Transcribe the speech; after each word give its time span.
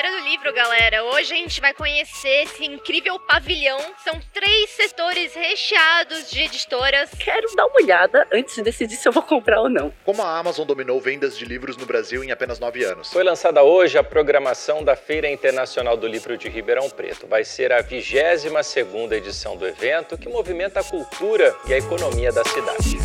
Feira 0.00 0.12
do 0.12 0.28
Livro, 0.28 0.54
galera. 0.54 1.02
Hoje 1.02 1.32
a 1.32 1.36
gente 1.36 1.60
vai 1.60 1.74
conhecer 1.74 2.44
esse 2.44 2.64
incrível 2.64 3.18
pavilhão. 3.18 3.80
São 4.04 4.14
três 4.32 4.70
setores 4.70 5.34
recheados 5.34 6.30
de 6.30 6.40
editoras. 6.40 7.10
Quero 7.18 7.52
dar 7.56 7.66
uma 7.66 7.82
olhada 7.82 8.24
antes 8.32 8.54
de 8.54 8.62
decidir 8.62 8.94
se 8.94 9.08
eu 9.08 9.12
vou 9.12 9.24
comprar 9.24 9.60
ou 9.60 9.68
não. 9.68 9.92
Como 10.04 10.22
a 10.22 10.38
Amazon 10.38 10.64
dominou 10.64 11.00
vendas 11.00 11.36
de 11.36 11.44
livros 11.44 11.76
no 11.76 11.84
Brasil 11.84 12.22
em 12.22 12.30
apenas 12.30 12.60
nove 12.60 12.84
anos. 12.84 13.12
Foi 13.12 13.24
lançada 13.24 13.64
hoje 13.64 13.98
a 13.98 14.04
programação 14.04 14.84
da 14.84 14.94
Feira 14.94 15.28
Internacional 15.28 15.96
do 15.96 16.06
Livro 16.06 16.38
de 16.38 16.48
Ribeirão 16.48 16.88
Preto. 16.88 17.26
Vai 17.26 17.42
ser 17.42 17.72
a 17.72 17.82
22 17.82 18.64
segunda 18.64 19.16
edição 19.16 19.56
do 19.56 19.66
evento 19.66 20.16
que 20.16 20.28
movimenta 20.28 20.78
a 20.78 20.84
cultura 20.84 21.56
e 21.66 21.74
a 21.74 21.76
economia 21.76 22.30
da 22.30 22.44
cidade. 22.44 22.98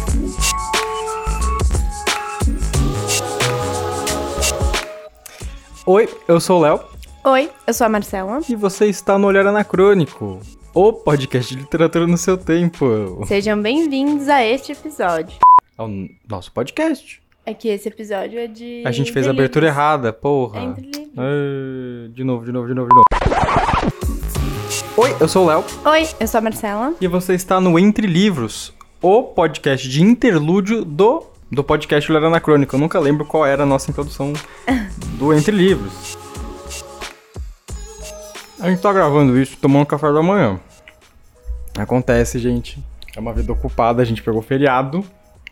Oi, 5.86 6.08
eu 6.30 6.40
sou 6.40 6.60
o 6.60 6.62
Léo. 6.62 6.80
Oi, 7.26 7.50
eu 7.68 7.74
sou 7.74 7.86
a 7.86 7.90
Marcela. 7.90 8.40
E 8.48 8.56
você 8.56 8.86
está 8.86 9.18
no 9.18 9.28
Olhar 9.28 9.46
Anacrônico, 9.46 10.40
o 10.74 10.94
podcast 10.94 11.54
de 11.54 11.62
literatura 11.62 12.08
no 12.08 12.18
seu 12.18 12.38
tempo. 12.38 13.22
Sejam 13.28 13.62
bem-vindos 13.62 14.30
a 14.30 14.42
este 14.46 14.72
episódio. 14.72 15.38
Ao 15.78 15.90
nosso 16.30 16.54
podcast. 16.54 17.22
É 17.46 17.54
que 17.54 17.68
esse 17.68 17.90
episódio 17.90 18.40
é 18.40 18.48
de. 18.48 18.82
A 18.86 18.92
gente 18.94 19.12
fez 19.12 19.28
a 19.28 19.32
abertura 19.32 19.68
errada, 19.68 20.14
porra. 20.14 20.62
É 20.62 20.64
entre 20.64 20.86
livros. 20.86 21.12
Ai, 21.18 22.10
de 22.14 22.24
novo, 22.24 22.46
de 22.46 22.52
novo, 22.54 22.68
de 22.68 22.74
novo, 22.74 22.90
de 22.90 22.96
novo. 22.96 23.06
Oi, 24.96 25.16
eu 25.20 25.28
sou 25.28 25.44
o 25.44 25.48
Léo. 25.50 25.66
Oi, 25.84 26.08
eu 26.18 26.28
sou 26.30 26.38
a 26.38 26.42
Marcela. 26.42 26.94
E 27.02 27.08
você 27.08 27.34
está 27.34 27.60
no 27.60 27.78
Entre 27.78 28.08
Livros, 28.08 28.74
o 29.02 29.22
podcast 29.22 29.90
de 29.90 30.02
interlúdio 30.02 30.86
do, 30.86 31.26
do 31.54 31.64
podcast 31.64 32.12
Olhar 32.12 32.26
Anacrônico. 32.26 32.76
Eu 32.76 32.80
nunca 32.80 33.00
lembro 33.00 33.26
qual 33.26 33.46
era 33.46 33.64
a 33.64 33.66
nossa 33.66 33.92
introdução 33.92 34.34
do 35.20 35.34
Entre 35.34 35.56
Livros. 35.56 36.18
A 38.60 38.70
gente 38.70 38.82
tá 38.82 38.92
gravando 38.92 39.40
isso 39.40 39.58
tomando 39.58 39.86
café 39.86 40.12
da 40.12 40.24
manhã. 40.24 40.60
Acontece, 41.78 42.40
gente. 42.40 42.84
É 43.16 43.20
uma 43.20 43.34
vida 43.34 43.52
ocupada, 43.52 44.02
a 44.02 44.06
gente 44.06 44.24
pegou 44.24 44.42
feriado. 44.42 45.06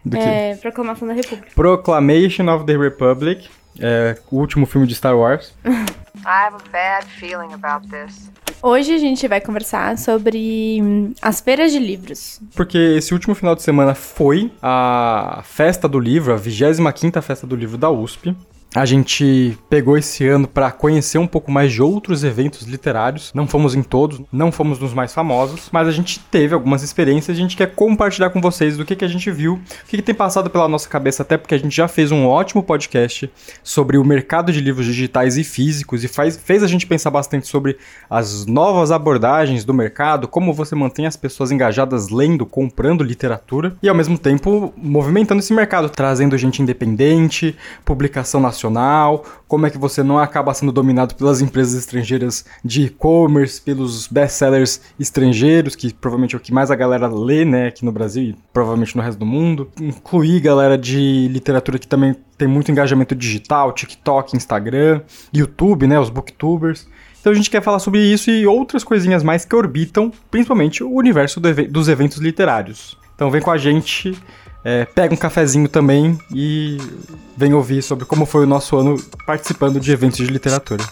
Do 0.03 0.17
que? 0.17 0.23
É, 0.23 0.55
Proclamação 0.55 1.07
da 1.07 1.13
República. 1.13 1.51
Proclamation 1.53 2.49
of 2.49 2.65
the 2.65 2.75
Republic. 2.75 3.47
É 3.79 4.17
o 4.31 4.37
último 4.37 4.65
filme 4.65 4.87
de 4.87 4.95
Star 4.95 5.15
Wars. 5.15 5.53
I 5.65 6.45
have 6.45 6.55
a 6.55 6.69
bad 6.71 7.05
feeling 7.05 7.53
about 7.53 7.87
this. 7.89 8.31
Hoje 8.63 8.93
a 8.93 8.97
gente 8.99 9.27
vai 9.27 9.41
conversar 9.41 9.97
sobre 9.97 10.79
hum, 10.81 11.13
as 11.19 11.41
feiras 11.41 11.71
de 11.71 11.79
livros. 11.79 12.39
Porque 12.55 12.77
esse 12.77 13.11
último 13.11 13.33
final 13.33 13.55
de 13.55 13.63
semana 13.63 13.95
foi 13.95 14.51
a 14.61 15.41
festa 15.43 15.87
do 15.87 15.99
livro, 15.99 16.33
a 16.33 16.39
25ª 16.39 17.21
festa 17.21 17.47
do 17.47 17.55
livro 17.55 17.77
da 17.77 17.89
USP. 17.89 18.35
A 18.73 18.85
gente 18.85 19.57
pegou 19.69 19.97
esse 19.97 20.25
ano 20.25 20.47
para 20.47 20.71
conhecer 20.71 21.17
um 21.17 21.27
pouco 21.27 21.51
mais 21.51 21.73
de 21.73 21.81
outros 21.81 22.23
eventos 22.23 22.65
literários. 22.65 23.29
Não 23.33 23.45
fomos 23.45 23.75
em 23.75 23.83
todos, 23.83 24.21
não 24.31 24.49
fomos 24.49 24.79
nos 24.79 24.93
mais 24.93 25.13
famosos, 25.13 25.67
mas 25.73 25.89
a 25.89 25.91
gente 25.91 26.21
teve 26.31 26.53
algumas 26.53 26.81
experiências 26.81 27.35
a 27.35 27.41
gente 27.41 27.57
quer 27.57 27.75
compartilhar 27.75 28.29
com 28.29 28.39
vocês 28.39 28.77
do 28.77 28.85
que, 28.85 28.95
que 28.95 29.03
a 29.03 29.09
gente 29.09 29.29
viu, 29.29 29.55
o 29.55 29.87
que, 29.87 29.97
que 29.97 30.01
tem 30.01 30.15
passado 30.15 30.49
pela 30.49 30.69
nossa 30.69 30.87
cabeça, 30.87 31.21
até 31.21 31.37
porque 31.37 31.53
a 31.53 31.57
gente 31.57 31.75
já 31.75 31.87
fez 31.87 32.13
um 32.13 32.25
ótimo 32.25 32.63
podcast 32.63 33.29
sobre 33.61 33.97
o 33.97 34.05
mercado 34.05 34.53
de 34.53 34.61
livros 34.61 34.85
digitais 34.85 35.37
e 35.37 35.43
físicos 35.43 36.03
e 36.03 36.07
faz, 36.07 36.37
fez 36.37 36.63
a 36.63 36.67
gente 36.67 36.87
pensar 36.87 37.09
bastante 37.09 37.47
sobre 37.47 37.77
as 38.09 38.45
novas 38.45 38.89
abordagens 38.89 39.65
do 39.65 39.73
mercado, 39.73 40.29
como 40.29 40.53
você 40.53 40.75
mantém 40.75 41.05
as 41.05 41.17
pessoas 41.17 41.51
engajadas 41.51 42.09
lendo, 42.09 42.45
comprando 42.45 43.03
literatura 43.03 43.75
e 43.83 43.89
ao 43.89 43.95
mesmo 43.95 44.17
tempo 44.17 44.73
movimentando 44.77 45.41
esse 45.41 45.53
mercado, 45.53 45.89
trazendo 45.89 46.37
gente 46.37 46.61
independente, 46.61 47.55
publicação 47.83 48.39
nacional 48.39 48.60
nacional, 48.61 49.25
como 49.47 49.65
é 49.65 49.69
que 49.69 49.77
você 49.77 50.03
não 50.03 50.19
acaba 50.19 50.53
sendo 50.53 50.71
dominado 50.71 51.15
pelas 51.15 51.41
empresas 51.41 51.73
estrangeiras 51.73 52.45
de 52.63 52.83
e-commerce, 52.83 53.59
pelos 53.59 54.07
best-sellers 54.07 54.81
estrangeiros, 54.99 55.75
que 55.75 55.93
provavelmente 55.93 56.35
é 56.35 56.37
o 56.37 56.41
que 56.41 56.53
mais 56.53 56.69
a 56.69 56.75
galera 56.75 57.07
lê, 57.07 57.43
né, 57.43 57.67
aqui 57.67 57.83
no 57.83 57.91
Brasil 57.91 58.23
e 58.23 58.35
provavelmente 58.53 58.95
no 58.95 59.01
resto 59.01 59.19
do 59.19 59.25
mundo. 59.25 59.69
Incluir 59.79 60.39
galera 60.39 60.77
de 60.77 61.27
literatura 61.29 61.79
que 61.79 61.87
também 61.87 62.15
tem 62.37 62.47
muito 62.47 62.71
engajamento 62.71 63.15
digital, 63.15 63.71
TikTok, 63.71 64.35
Instagram, 64.35 65.01
YouTube, 65.33 65.87
né, 65.87 65.99
os 65.99 66.09
booktubers. 66.09 66.87
Então 67.19 67.31
a 67.31 67.35
gente 67.35 67.49
quer 67.49 67.61
falar 67.61 67.79
sobre 67.79 68.01
isso 68.01 68.31
e 68.31 68.47
outras 68.47 68.83
coisinhas 68.83 69.21
mais 69.21 69.45
que 69.45 69.55
orbitam, 69.55 70.11
principalmente 70.31 70.83
o 70.83 70.91
universo 70.91 71.39
do 71.39 71.47
eve 71.47 71.67
dos 71.67 71.87
eventos 71.87 72.17
literários. 72.17 72.97
Então 73.13 73.29
vem 73.29 73.41
com 73.41 73.51
a 73.51 73.57
gente 73.57 74.17
é, 74.63 74.85
pega 74.85 75.13
um 75.13 75.17
cafezinho 75.17 75.67
também 75.67 76.17
e 76.33 76.77
vem 77.35 77.53
ouvir 77.53 77.81
sobre 77.81 78.05
como 78.05 78.25
foi 78.25 78.43
o 78.43 78.47
nosso 78.47 78.77
ano 78.77 78.95
participando 79.25 79.79
de 79.79 79.91
eventos 79.91 80.17
de 80.17 80.25
literatura. 80.25 80.83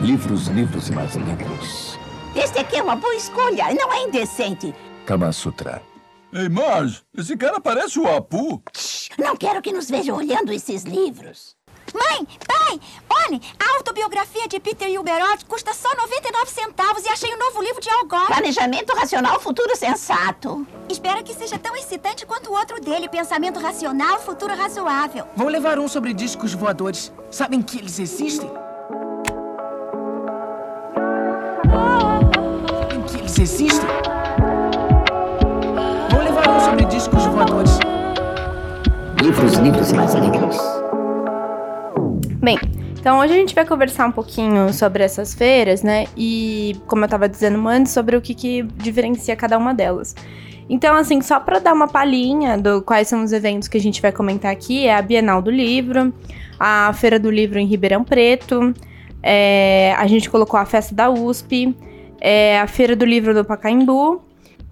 Livros, 0.00 0.48
livros 0.48 0.88
e 0.88 0.92
mais 0.92 1.14
livros. 1.14 1.98
Este 2.34 2.58
aqui 2.58 2.76
é 2.76 2.82
uma 2.82 2.96
boa 2.96 3.14
escolha, 3.14 3.72
não 3.74 3.92
é 3.92 4.02
indecente. 4.04 4.74
Kama 5.06 5.32
Sutra. 5.32 5.82
Ei, 6.32 6.48
Marge, 6.48 7.02
esse 7.16 7.36
cara 7.36 7.60
parece 7.60 7.98
o 7.98 8.08
Apu. 8.08 8.62
Não 9.18 9.36
quero 9.36 9.60
que 9.60 9.72
nos 9.72 9.90
vejam 9.90 10.16
olhando 10.16 10.52
esses 10.52 10.82
livros. 10.84 11.54
Mãe, 11.92 12.26
pai, 12.46 12.80
olhe, 13.26 13.40
a 13.58 13.76
autobiografia 13.76 14.48
de 14.48 14.58
Peter 14.58 14.88
Hilberot 14.88 15.44
custa 15.46 15.74
só 15.74 15.94
99 15.94 16.50
centavos 16.50 17.04
e 17.04 17.08
achei 17.08 17.34
um 17.34 17.38
novo 17.38 17.62
livro 17.62 17.80
de 17.80 17.90
Al 17.90 18.06
Gore. 18.06 18.26
Planejamento 18.26 18.94
Racional 18.94 19.38
Futuro 19.40 19.76
Sensato. 19.76 20.66
Espero 20.88 21.22
que 21.22 21.34
seja 21.34 21.58
tão 21.58 21.76
excitante 21.76 22.24
quanto 22.24 22.50
o 22.50 22.56
outro 22.56 22.80
dele, 22.80 23.08
Pensamento 23.08 23.60
Racional 23.60 24.20
Futuro 24.20 24.54
Razoável. 24.54 25.26
Vou 25.36 25.48
levar 25.48 25.78
um 25.78 25.86
sobre 25.86 26.14
discos 26.14 26.54
voadores. 26.54 27.12
Sabem 27.30 27.60
que 27.60 27.78
eles 27.78 27.98
existem? 27.98 28.50
Sabem 31.70 33.02
que 33.02 33.16
eles 33.18 33.38
existem? 33.38 33.88
Vou 36.10 36.22
levar 36.22 36.48
um 36.48 36.60
sobre 36.60 36.84
discos 36.86 37.26
voadores. 37.26 37.78
Livros, 39.22 39.54
livros 39.54 39.90
e 39.90 39.94
mais 39.94 40.14
livros. 40.14 40.81
Então 43.02 43.18
hoje 43.18 43.32
a 43.32 43.36
gente 43.36 43.52
vai 43.52 43.66
conversar 43.66 44.06
um 44.06 44.12
pouquinho 44.12 44.72
sobre 44.72 45.02
essas 45.02 45.34
feiras, 45.34 45.82
né? 45.82 46.06
E, 46.16 46.76
como 46.86 47.04
eu 47.04 47.08
tava 47.08 47.28
dizendo 47.28 47.66
antes, 47.66 47.90
sobre 47.90 48.16
o 48.16 48.20
que, 48.20 48.32
que 48.32 48.62
diferencia 48.76 49.34
cada 49.34 49.58
uma 49.58 49.74
delas. 49.74 50.14
Então, 50.70 50.94
assim, 50.94 51.20
só 51.20 51.40
para 51.40 51.58
dar 51.58 51.72
uma 51.72 51.88
palhinha 51.88 52.56
do 52.56 52.80
quais 52.80 53.08
são 53.08 53.24
os 53.24 53.32
eventos 53.32 53.66
que 53.66 53.76
a 53.76 53.80
gente 53.80 54.00
vai 54.00 54.12
comentar 54.12 54.52
aqui, 54.52 54.86
é 54.86 54.94
a 54.94 55.02
Bienal 55.02 55.42
do 55.42 55.50
Livro, 55.50 56.14
a 56.60 56.92
Feira 56.92 57.18
do 57.18 57.28
Livro 57.28 57.58
em 57.58 57.66
Ribeirão 57.66 58.04
Preto, 58.04 58.72
é, 59.20 59.96
a 59.98 60.06
gente 60.06 60.30
colocou 60.30 60.60
a 60.60 60.64
Festa 60.64 60.94
da 60.94 61.10
USP, 61.10 61.76
é, 62.20 62.60
a 62.60 62.68
Feira 62.68 62.94
do 62.94 63.04
Livro 63.04 63.34
do 63.34 63.44
Pacaembu. 63.44 64.22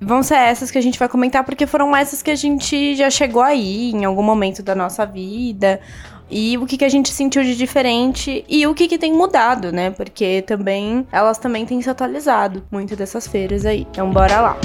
Vão 0.00 0.22
ser 0.22 0.36
essas 0.36 0.70
que 0.70 0.78
a 0.78 0.80
gente 0.80 1.00
vai 1.00 1.08
comentar, 1.08 1.42
porque 1.42 1.66
foram 1.66 1.97
essas 1.97 2.22
que 2.22 2.30
a 2.30 2.36
gente 2.36 2.94
já 2.94 3.10
chegou 3.10 3.42
aí 3.42 3.91
em 3.91 4.04
algum 4.04 4.22
momento 4.22 4.62
da 4.62 4.76
nossa 4.76 5.04
vida, 5.04 5.80
e 6.30 6.56
o 6.56 6.66
que, 6.66 6.76
que 6.76 6.84
a 6.84 6.88
gente 6.88 7.10
sentiu 7.12 7.42
de 7.42 7.56
diferente 7.56 8.44
e 8.48 8.66
o 8.66 8.74
que, 8.74 8.86
que 8.86 8.98
tem 8.98 9.12
mudado, 9.12 9.72
né? 9.72 9.91
Porque 9.91 10.42
também 10.42 11.06
elas 11.10 11.38
também 11.38 11.66
têm 11.66 11.82
se 11.82 11.91
atualizado 11.91 12.62
muito 12.70 12.94
dessas 12.94 13.26
feiras 13.26 13.66
aí. 13.66 13.86
Então 13.91 14.10
bora 14.10 14.41
lá. 14.41 14.56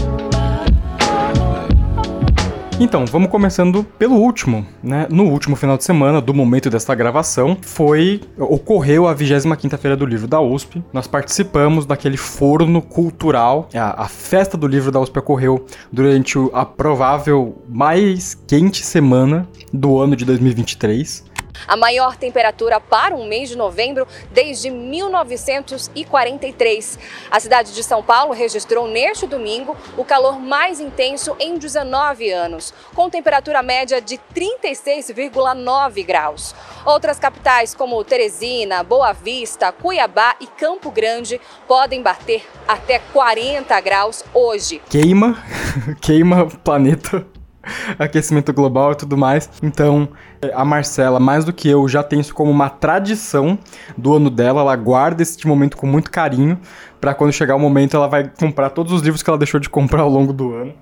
Então, 2.78 3.06
vamos 3.06 3.30
começando 3.30 3.86
pelo 3.98 4.16
último, 4.16 4.66
né? 4.84 5.08
No 5.10 5.30
último 5.30 5.56
final 5.56 5.78
de 5.78 5.86
semana, 5.86 6.20
do 6.20 6.34
momento 6.34 6.70
desta 6.70 6.94
gravação, 6.94 7.58
foi 7.62 8.20
ocorreu 8.38 9.08
a 9.08 9.16
25ª 9.16 9.78
Feira 9.78 9.96
do 9.96 10.06
Livro 10.06 10.28
da 10.28 10.42
USP. 10.42 10.84
Nós 10.92 11.08
participamos 11.08 11.86
daquele 11.86 12.18
forno 12.18 12.82
cultural. 12.82 13.70
A, 13.74 14.04
a 14.04 14.08
festa 14.10 14.58
do 14.58 14.68
livro 14.68 14.92
da 14.92 15.00
USP 15.00 15.18
ocorreu 15.20 15.66
durante 15.90 16.38
a 16.52 16.66
provável 16.66 17.64
mais 17.70 18.36
quente 18.46 18.86
semana 18.86 19.48
do 19.72 19.98
ano 19.98 20.14
de 20.14 20.26
2023 20.26 21.35
a 21.68 21.76
maior 21.76 22.16
temperatura 22.16 22.80
para 22.80 23.16
um 23.16 23.28
mês 23.28 23.50
de 23.50 23.58
novembro 23.58 24.08
desde 24.32 24.70
1943. 24.70 27.00
A 27.30 27.40
cidade 27.40 27.74
de 27.74 27.84
São 27.84 28.04
Paulo 28.04 28.34
registrou 28.34 28.88
neste 28.88 29.28
domingo 29.28 29.76
o 29.98 30.06
calor 30.06 30.40
mais 30.40 30.80
intenso 30.80 31.36
em 31.40 31.58
19 31.58 32.32
anos, 32.32 32.74
com 32.94 33.10
temperatura 33.10 33.62
média 33.62 34.02
de 34.02 34.18
36,9 34.34 36.06
graus. 36.06 36.56
Outras 36.86 37.20
capitais 37.20 37.74
como 37.74 38.04
Teresina, 38.04 38.84
Boa 38.84 39.14
Vista, 39.14 39.72
Cuiabá 39.72 40.36
e 40.40 40.48
Campo 40.48 40.92
Grande 40.92 41.40
podem 41.68 42.02
bater 42.02 42.46
até 42.68 43.00
40 43.00 43.80
graus 43.82 44.24
hoje. 44.34 44.82
Queima, 44.90 45.38
queima 46.02 46.44
o 46.44 46.58
planeta 46.58 47.26
aquecimento 47.98 48.54
global 48.54 48.92
e 48.92 48.96
tudo 48.96 49.18
mais. 49.18 49.50
Então, 49.62 50.08
a 50.54 50.66
Marcela, 50.66 51.20
mais 51.20 51.46
do 51.46 51.54
que 51.54 51.70
eu, 51.70 51.88
já 51.88 52.04
tem 52.04 52.20
isso 52.20 52.34
como 52.34 52.52
uma 52.52 52.70
tradição 52.70 53.58
do 53.98 54.14
ano 54.14 54.30
dela. 54.30 54.62
Ela 54.62 54.76
guarda 54.76 55.22
este 55.22 55.48
momento 55.48 55.78
com 55.78 55.88
muito 55.88 56.12
carinho, 56.12 56.60
para 57.00 57.14
quando 57.14 57.32
chegar 57.32 57.56
o 57.56 57.60
momento 57.60 57.96
ela 57.96 58.08
vai 58.08 58.32
comprar 58.40 58.70
todos 58.70 58.92
os 58.92 59.02
livros 59.02 59.22
que 59.22 59.30
ela 59.30 59.38
deixou 59.38 59.60
de 59.60 59.70
comprar 59.70 60.02
ao 60.02 60.10
longo 60.10 60.34
do 60.34 60.54
ano. 60.54 60.74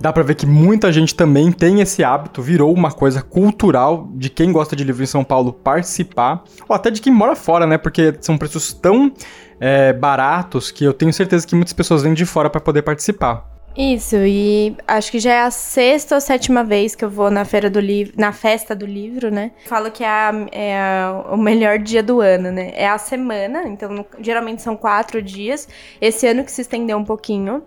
Dá 0.00 0.12
pra 0.12 0.22
ver 0.22 0.34
que 0.34 0.46
muita 0.46 0.92
gente 0.92 1.14
também 1.14 1.50
tem 1.50 1.80
esse 1.80 2.04
hábito, 2.04 2.42
virou 2.42 2.72
uma 2.72 2.92
coisa 2.92 3.22
cultural 3.22 4.08
de 4.14 4.28
quem 4.28 4.52
gosta 4.52 4.76
de 4.76 4.84
livro 4.84 5.02
em 5.02 5.06
São 5.06 5.24
Paulo 5.24 5.52
participar, 5.52 6.44
ou 6.68 6.76
até 6.76 6.90
de 6.90 7.00
quem 7.00 7.12
mora 7.12 7.34
fora, 7.34 7.66
né? 7.66 7.78
Porque 7.78 8.14
são 8.20 8.36
preços 8.36 8.72
tão 8.72 9.12
é, 9.58 9.92
baratos 9.92 10.70
que 10.70 10.84
eu 10.84 10.92
tenho 10.92 11.12
certeza 11.12 11.46
que 11.46 11.54
muitas 11.54 11.72
pessoas 11.72 12.02
vêm 12.02 12.12
de 12.14 12.26
fora 12.26 12.50
para 12.50 12.60
poder 12.60 12.82
participar. 12.82 13.55
Isso, 13.76 14.16
e 14.16 14.74
acho 14.88 15.10
que 15.10 15.18
já 15.18 15.34
é 15.34 15.40
a 15.42 15.50
sexta 15.50 16.14
ou 16.14 16.20
sétima 16.20 16.64
vez 16.64 16.94
que 16.94 17.04
eu 17.04 17.10
vou 17.10 17.30
na 17.30 17.44
feira 17.44 17.68
do 17.68 17.78
livro, 17.78 18.14
na 18.16 18.32
festa 18.32 18.74
do 18.74 18.86
livro, 18.86 19.30
né? 19.30 19.50
Falo 19.66 19.90
que 19.90 20.02
é, 20.02 20.08
a, 20.08 20.46
é 20.50 20.78
a, 20.78 21.24
o 21.30 21.36
melhor 21.36 21.78
dia 21.78 22.02
do 22.02 22.22
ano, 22.22 22.50
né? 22.50 22.72
É 22.74 22.88
a 22.88 22.96
semana, 22.96 23.64
então 23.68 24.06
geralmente 24.18 24.62
são 24.62 24.76
quatro 24.76 25.20
dias. 25.20 25.68
Esse 26.00 26.26
ano 26.26 26.42
que 26.42 26.50
se 26.50 26.62
estendeu 26.62 26.96
um 26.96 27.04
pouquinho, 27.04 27.62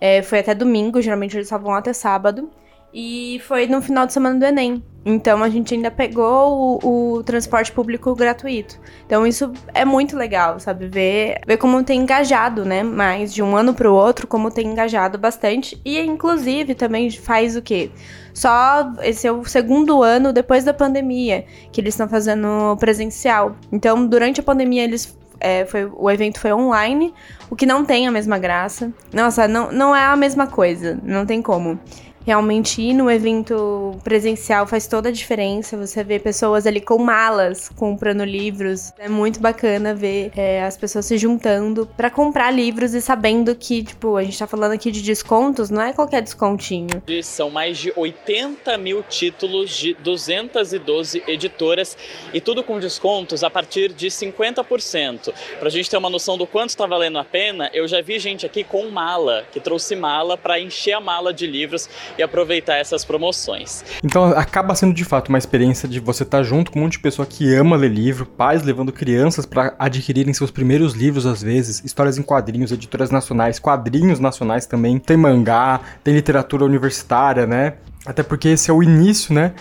é, 0.00 0.20
foi 0.20 0.40
até 0.40 0.52
domingo, 0.52 1.00
geralmente 1.00 1.36
eles 1.36 1.48
só 1.48 1.58
vão 1.58 1.74
até 1.74 1.92
sábado. 1.92 2.50
E 2.92 3.40
foi 3.46 3.66
no 3.66 3.80
final 3.80 4.06
de 4.06 4.12
semana 4.12 4.38
do 4.38 4.44
Enem. 4.44 4.82
Então 5.04 5.42
a 5.42 5.48
gente 5.48 5.74
ainda 5.74 5.90
pegou 5.90 6.78
o, 6.82 7.16
o, 7.16 7.22
transporte 7.24 7.72
público 7.72 8.14
gratuito. 8.14 8.78
Então 9.04 9.26
isso 9.26 9.52
é 9.74 9.84
muito 9.84 10.16
legal, 10.16 10.60
sabe? 10.60 10.86
Ver, 10.86 11.40
ver 11.44 11.56
como 11.56 11.82
tem 11.82 12.02
engajado, 12.02 12.64
né? 12.64 12.84
Mais 12.84 13.34
de 13.34 13.42
um 13.42 13.56
ano 13.56 13.74
para 13.74 13.90
o 13.90 13.94
outro, 13.94 14.28
como 14.28 14.50
tem 14.50 14.68
engajado 14.68 15.18
bastante. 15.18 15.80
E 15.84 15.98
inclusive 16.00 16.74
também 16.74 17.10
faz 17.10 17.56
o 17.56 17.62
quê? 17.62 17.90
Só 18.32 18.92
esse 19.02 19.26
é 19.26 19.32
o 19.32 19.44
segundo 19.44 20.02
ano 20.02 20.32
depois 20.32 20.62
da 20.62 20.72
pandemia 20.72 21.44
que 21.72 21.80
eles 21.80 21.94
estão 21.94 22.08
fazendo 22.08 22.76
presencial. 22.78 23.56
Então 23.72 24.06
durante 24.06 24.38
a 24.38 24.42
pandemia 24.44 24.84
eles 24.84 25.18
é, 25.40 25.66
foi, 25.66 25.90
o 25.92 26.08
evento 26.08 26.38
foi 26.38 26.52
online, 26.52 27.12
o 27.50 27.56
que 27.56 27.66
não 27.66 27.84
tem 27.84 28.06
a 28.06 28.12
mesma 28.12 28.38
graça. 28.38 28.92
Nossa, 29.12 29.48
não, 29.48 29.72
não 29.72 29.96
é 29.96 30.04
a 30.04 30.14
mesma 30.14 30.46
coisa, 30.46 31.00
não 31.02 31.26
tem 31.26 31.42
como. 31.42 31.80
Realmente 32.24 32.80
ir 32.80 32.94
no 32.94 33.10
evento 33.10 33.98
presencial 34.04 34.66
faz 34.66 34.86
toda 34.86 35.08
a 35.08 35.12
diferença. 35.12 35.76
Você 35.76 36.04
vê 36.04 36.18
pessoas 36.18 36.66
ali 36.66 36.80
com 36.80 36.98
malas 36.98 37.68
comprando 37.68 38.24
livros. 38.24 38.92
É 38.98 39.08
muito 39.08 39.40
bacana 39.40 39.94
ver 39.94 40.30
é, 40.36 40.62
as 40.62 40.76
pessoas 40.76 41.06
se 41.06 41.18
juntando 41.18 41.88
para 41.96 42.10
comprar 42.10 42.50
livros 42.50 42.94
e 42.94 43.00
sabendo 43.00 43.54
que, 43.56 43.82
tipo, 43.82 44.16
a 44.16 44.22
gente 44.22 44.38
tá 44.38 44.46
falando 44.46 44.72
aqui 44.72 44.90
de 44.90 45.02
descontos, 45.02 45.68
não 45.68 45.82
é 45.82 45.92
qualquer 45.92 46.22
descontinho. 46.22 47.02
São 47.22 47.50
mais 47.50 47.78
de 47.78 47.92
80 47.96 48.78
mil 48.78 49.02
títulos 49.02 49.70
de 49.70 49.94
212 49.94 51.22
editoras 51.26 51.96
e 52.32 52.40
tudo 52.40 52.62
com 52.62 52.78
descontos 52.78 53.42
a 53.42 53.50
partir 53.50 53.92
de 53.92 54.08
50%. 54.08 55.32
Pra 55.58 55.70
gente 55.70 55.90
ter 55.90 55.96
uma 55.96 56.10
noção 56.10 56.38
do 56.38 56.46
quanto 56.46 56.70
está 56.70 56.86
valendo 56.86 57.18
a 57.18 57.24
pena, 57.24 57.70
eu 57.72 57.88
já 57.88 58.00
vi 58.00 58.18
gente 58.18 58.46
aqui 58.46 58.62
com 58.62 58.88
mala, 58.90 59.44
que 59.50 59.58
trouxe 59.58 59.96
mala 59.96 60.36
para 60.36 60.60
encher 60.60 60.92
a 60.92 61.00
mala 61.00 61.32
de 61.32 61.46
livros 61.46 61.88
e 62.18 62.22
aproveitar 62.22 62.76
essas 62.76 63.04
promoções. 63.04 63.84
Então 64.04 64.24
acaba 64.24 64.74
sendo 64.74 64.94
de 64.94 65.04
fato 65.04 65.28
uma 65.28 65.38
experiência 65.38 65.88
de 65.88 66.00
você 66.00 66.22
estar 66.22 66.42
junto 66.42 66.70
com 66.70 66.78
um 66.78 66.82
monte 66.82 66.92
de 66.92 67.00
pessoa 67.00 67.26
que 67.26 67.54
ama 67.54 67.76
ler 67.76 67.90
livro, 67.90 68.26
pais 68.26 68.62
levando 68.62 68.92
crianças 68.92 69.46
para 69.46 69.74
adquirirem 69.78 70.32
seus 70.34 70.50
primeiros 70.50 70.94
livros 70.94 71.26
às 71.26 71.42
vezes, 71.42 71.82
histórias 71.84 72.18
em 72.18 72.22
quadrinhos, 72.22 72.72
editoras 72.72 73.10
nacionais, 73.10 73.58
quadrinhos 73.58 74.18
nacionais 74.18 74.66
também, 74.66 74.98
tem 74.98 75.16
mangá, 75.16 75.80
tem 76.02 76.14
literatura 76.14 76.64
universitária, 76.64 77.46
né? 77.46 77.74
Até 78.04 78.22
porque 78.22 78.48
esse 78.48 78.70
é 78.70 78.74
o 78.74 78.82
início, 78.82 79.32
né? 79.32 79.52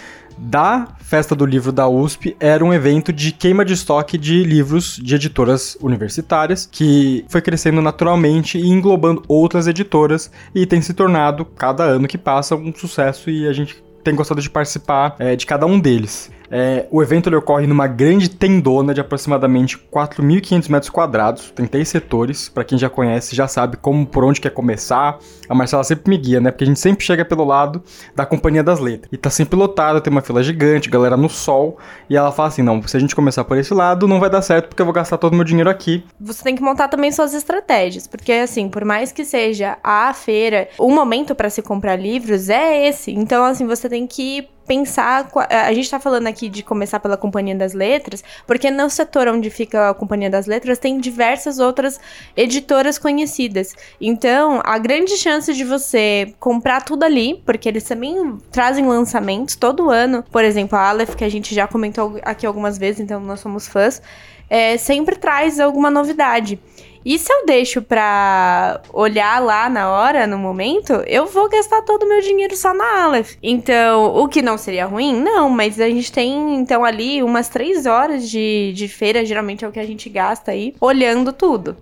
Da 0.42 0.88
Festa 1.00 1.36
do 1.36 1.46
Livro 1.46 1.72
da 1.72 1.88
USP 1.88 2.36
era 2.40 2.66
um 2.66 2.74
evento 2.74 3.14
de 3.14 3.32
queima 3.32 3.64
de 3.64 3.74
estoque 3.74 4.18
de 4.18 4.44
livros 4.44 5.00
de 5.02 5.16
editoras 5.16 5.78
universitárias, 5.80 6.68
que 6.70 7.24
foi 7.30 7.42
crescendo 7.42 7.82
naturalmente 7.82 8.58
e 8.58 8.68
englobando 8.68 9.24
outras 9.28 9.68
editoras 9.68 10.32
e 10.56 10.66
tem 10.66 10.82
se 10.82 10.94
tornado, 10.94 11.46
cada 11.46 11.84
ano 11.84 12.08
que 12.08 12.18
passa, 12.18 12.56
um 12.56 12.74
sucesso 12.74 13.30
e 13.30 13.48
a 13.48 13.54
gente 13.54 13.84
tem 14.04 14.16
gostado 14.16 14.42
de 14.42 14.50
participar 14.50 15.16
é, 15.20 15.36
de 15.36 15.46
cada 15.46 15.66
um 15.66 15.80
deles. 15.80 16.32
É, 16.54 16.86
o 16.92 17.02
evento 17.02 17.30
ele 17.30 17.38
ocorre 17.38 17.66
numa 17.66 17.88
grande 17.88 18.30
tendona 18.30 18.94
de 18.94 19.00
aproximadamente 19.00 19.78
4.500 19.78 20.70
metros 20.70 20.90
quadrados, 20.90 21.50
tem 21.52 21.66
três 21.66 21.88
setores, 21.88 22.50
para 22.50 22.66
quem 22.66 22.78
já 22.78 22.90
conhece 22.90 23.34
já 23.34 23.48
sabe 23.48 23.78
como 23.78 24.06
por 24.06 24.26
onde 24.26 24.42
quer 24.42 24.50
começar. 24.50 25.18
A 25.48 25.56
Marcela 25.56 25.84
sempre 25.84 26.10
me 26.10 26.18
guia, 26.18 26.42
né? 26.42 26.52
Porque 26.52 26.66
a 26.66 26.68
gente 26.68 26.80
sempre 26.80 27.06
chega 27.06 27.24
pelo 27.24 27.46
lado 27.46 27.82
da 28.14 28.26
Companhia 28.26 28.62
das 28.62 28.80
Letras. 28.80 29.10
E 29.14 29.18
tá 29.18 29.30
sempre 29.30 29.56
lotado, 29.58 30.02
tem 30.02 30.12
uma 30.12 30.22
fila 30.22 30.44
gigante, 30.44 30.90
galera 30.90 31.16
no 31.16 31.30
sol, 31.30 31.78
e 32.10 32.18
ela 32.18 32.34
fala 32.34 32.50
assim: 32.50 32.62
"Não, 32.62 32.86
se 32.86 32.98
a 32.98 33.00
gente 33.00 33.16
começar 33.16 33.46
por 33.46 33.58
esse 33.58 33.74
lado, 33.74 34.06
não 34.06 34.20
vai 34.20 34.30
dar 34.30 34.42
certo 34.42 34.68
porque 34.68 34.82
eu 34.82 34.86
vou 34.86 34.94
gastar 34.94 35.18
todo 35.18 35.32
o 35.32 35.36
meu 35.38 35.46
dinheiro 35.46 35.70
aqui". 35.70 36.04
Você 36.20 36.44
tem 36.44 36.56
que 36.56 36.62
montar 36.62 36.90
também 36.90 37.12
suas 37.14 37.34
estratégias, 37.34 38.08
porque 38.08 38.34
assim, 38.34 38.68
por 38.68 38.84
mais 38.84 39.14
que 39.14 39.24
seja 39.24 39.78
a 39.82 40.14
feira, 40.14 40.68
o 40.78 40.90
momento 40.90 41.34
para 41.34 41.50
se 41.50 41.62
comprar 41.62 41.96
livros 41.96 42.50
é 42.50 42.90
esse. 42.90 43.12
Então 43.12 43.46
assim, 43.46 43.66
você 43.66 43.88
tem 43.92 44.08
que 44.08 44.48
pensar. 44.66 45.30
A 45.50 45.74
gente 45.74 45.90
tá 45.90 46.00
falando 46.00 46.28
aqui 46.28 46.48
de 46.48 46.64
começar 46.64 46.98
pela 47.00 47.18
Companhia 47.18 47.54
das 47.54 47.74
Letras, 47.74 48.24
porque 48.48 48.72
no 48.72 48.90
setor 48.90 49.28
onde 49.28 49.50
fica 49.50 49.90
a 49.90 49.94
Companhia 49.94 50.30
das 50.30 50.48
Letras 50.48 50.80
tem 50.80 50.98
diversas 50.98 51.60
outras 51.60 52.00
editoras 52.36 52.98
conhecidas. 52.98 53.76
Então, 54.00 54.62
a 54.64 54.78
grande 54.78 55.18
chance 55.18 55.54
de 55.54 55.66
você 55.66 56.34
comprar 56.40 56.86
tudo 56.86 57.04
ali, 57.04 57.42
porque 57.46 57.68
eles 57.68 57.84
também 57.84 58.38
trazem 58.50 58.88
lançamentos 58.88 59.58
todo 59.58 59.90
ano. 59.90 60.24
Por 60.32 60.46
exemplo, 60.46 60.78
a 60.78 60.88
Aleph, 60.88 61.16
que 61.16 61.26
a 61.26 61.30
gente 61.30 61.54
já 61.54 61.68
comentou 61.68 62.18
aqui 62.24 62.46
algumas 62.46 62.78
vezes, 62.78 63.02
então 63.02 63.20
nós 63.20 63.42
somos 63.42 63.68
fãs, 63.68 64.02
é, 64.50 64.78
sempre 64.78 65.18
traz 65.18 65.60
alguma 65.60 65.92
novidade. 65.92 66.58
E 67.04 67.18
se 67.18 67.32
eu 67.32 67.46
deixo 67.46 67.82
pra 67.82 68.82
olhar 68.94 69.42
lá 69.42 69.70
na 69.70 69.90
hora, 69.90 70.28
no 70.28 70.38
momento, 70.38 70.94
eu 71.08 71.26
vou 71.26 71.50
gastar 71.50 71.82
todo 71.82 72.04
o 72.04 72.08
meu 72.08 72.22
dinheiro 72.22 72.56
só 72.56 72.74
na 72.74 73.04
Aleph. 73.04 73.36
Então, 73.42 74.16
o 74.16 74.28
que 74.28 74.42
não 74.42 74.58
seria 74.58 74.86
ruim? 74.86 75.20
Não, 75.20 75.50
mas 75.50 75.80
a 75.80 75.90
gente 75.90 76.12
tem, 76.12 76.56
então, 76.56 76.86
ali 76.86 77.24
umas 77.24 77.50
três 77.50 77.86
horas 77.86 78.30
de, 78.30 78.72
de 78.74 78.88
feira, 78.88 79.26
geralmente 79.26 79.66
é 79.66 79.68
o 79.68 79.72
que 79.72 79.80
a 79.80 79.86
gente 79.86 80.10
gasta 80.10 80.52
aí, 80.52 80.76
olhando 80.80 81.34
tudo. 81.34 81.76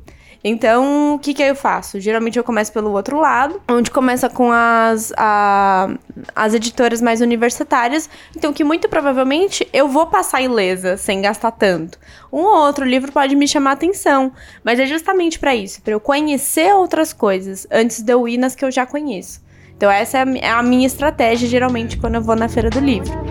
Então, 0.43 1.15
o 1.15 1.19
que 1.19 1.33
que 1.33 1.43
eu 1.43 1.55
faço? 1.55 1.99
Geralmente 1.99 2.37
eu 2.37 2.43
começo 2.43 2.71
pelo 2.71 2.91
outro 2.91 3.19
lado, 3.19 3.61
onde 3.69 3.91
começa 3.91 4.29
com 4.29 4.51
as, 4.51 5.11
a, 5.17 5.89
as 6.33 6.53
editoras 6.53 7.01
mais 7.01 7.19
universitárias. 7.19 8.09
Então, 8.35 8.53
que 8.53 8.63
muito 8.63 8.87
provavelmente 8.87 9.67
eu 9.73 9.89
vou 9.89 10.07
passar 10.07 10.41
ilesa, 10.41 10.95
sem 10.95 11.21
gastar 11.21 11.51
tanto. 11.51 11.99
Um 12.31 12.43
ou 12.43 12.65
outro 12.65 12.85
livro 12.85 13.11
pode 13.11 13.35
me 13.35 13.47
chamar 13.47 13.73
atenção, 13.73 14.31
mas 14.63 14.79
é 14.79 14.85
justamente 14.85 15.37
para 15.37 15.53
isso, 15.53 15.81
para 15.81 15.93
eu 15.93 15.99
conhecer 15.99 16.73
outras 16.73 17.11
coisas 17.11 17.67
antes 17.69 18.01
de 18.01 18.13
eu 18.13 18.27
ir 18.27 18.37
nas 18.37 18.55
que 18.55 18.63
eu 18.63 18.71
já 18.71 18.85
conheço. 18.85 19.41
Então, 19.75 19.89
essa 19.89 20.19
é 20.19 20.49
a 20.49 20.63
minha 20.63 20.87
estratégia, 20.87 21.47
geralmente, 21.47 21.97
quando 21.97 22.15
eu 22.15 22.21
vou 22.21 22.35
na 22.35 22.49
Feira 22.49 22.69
do 22.69 22.79
Livro. 22.79 23.28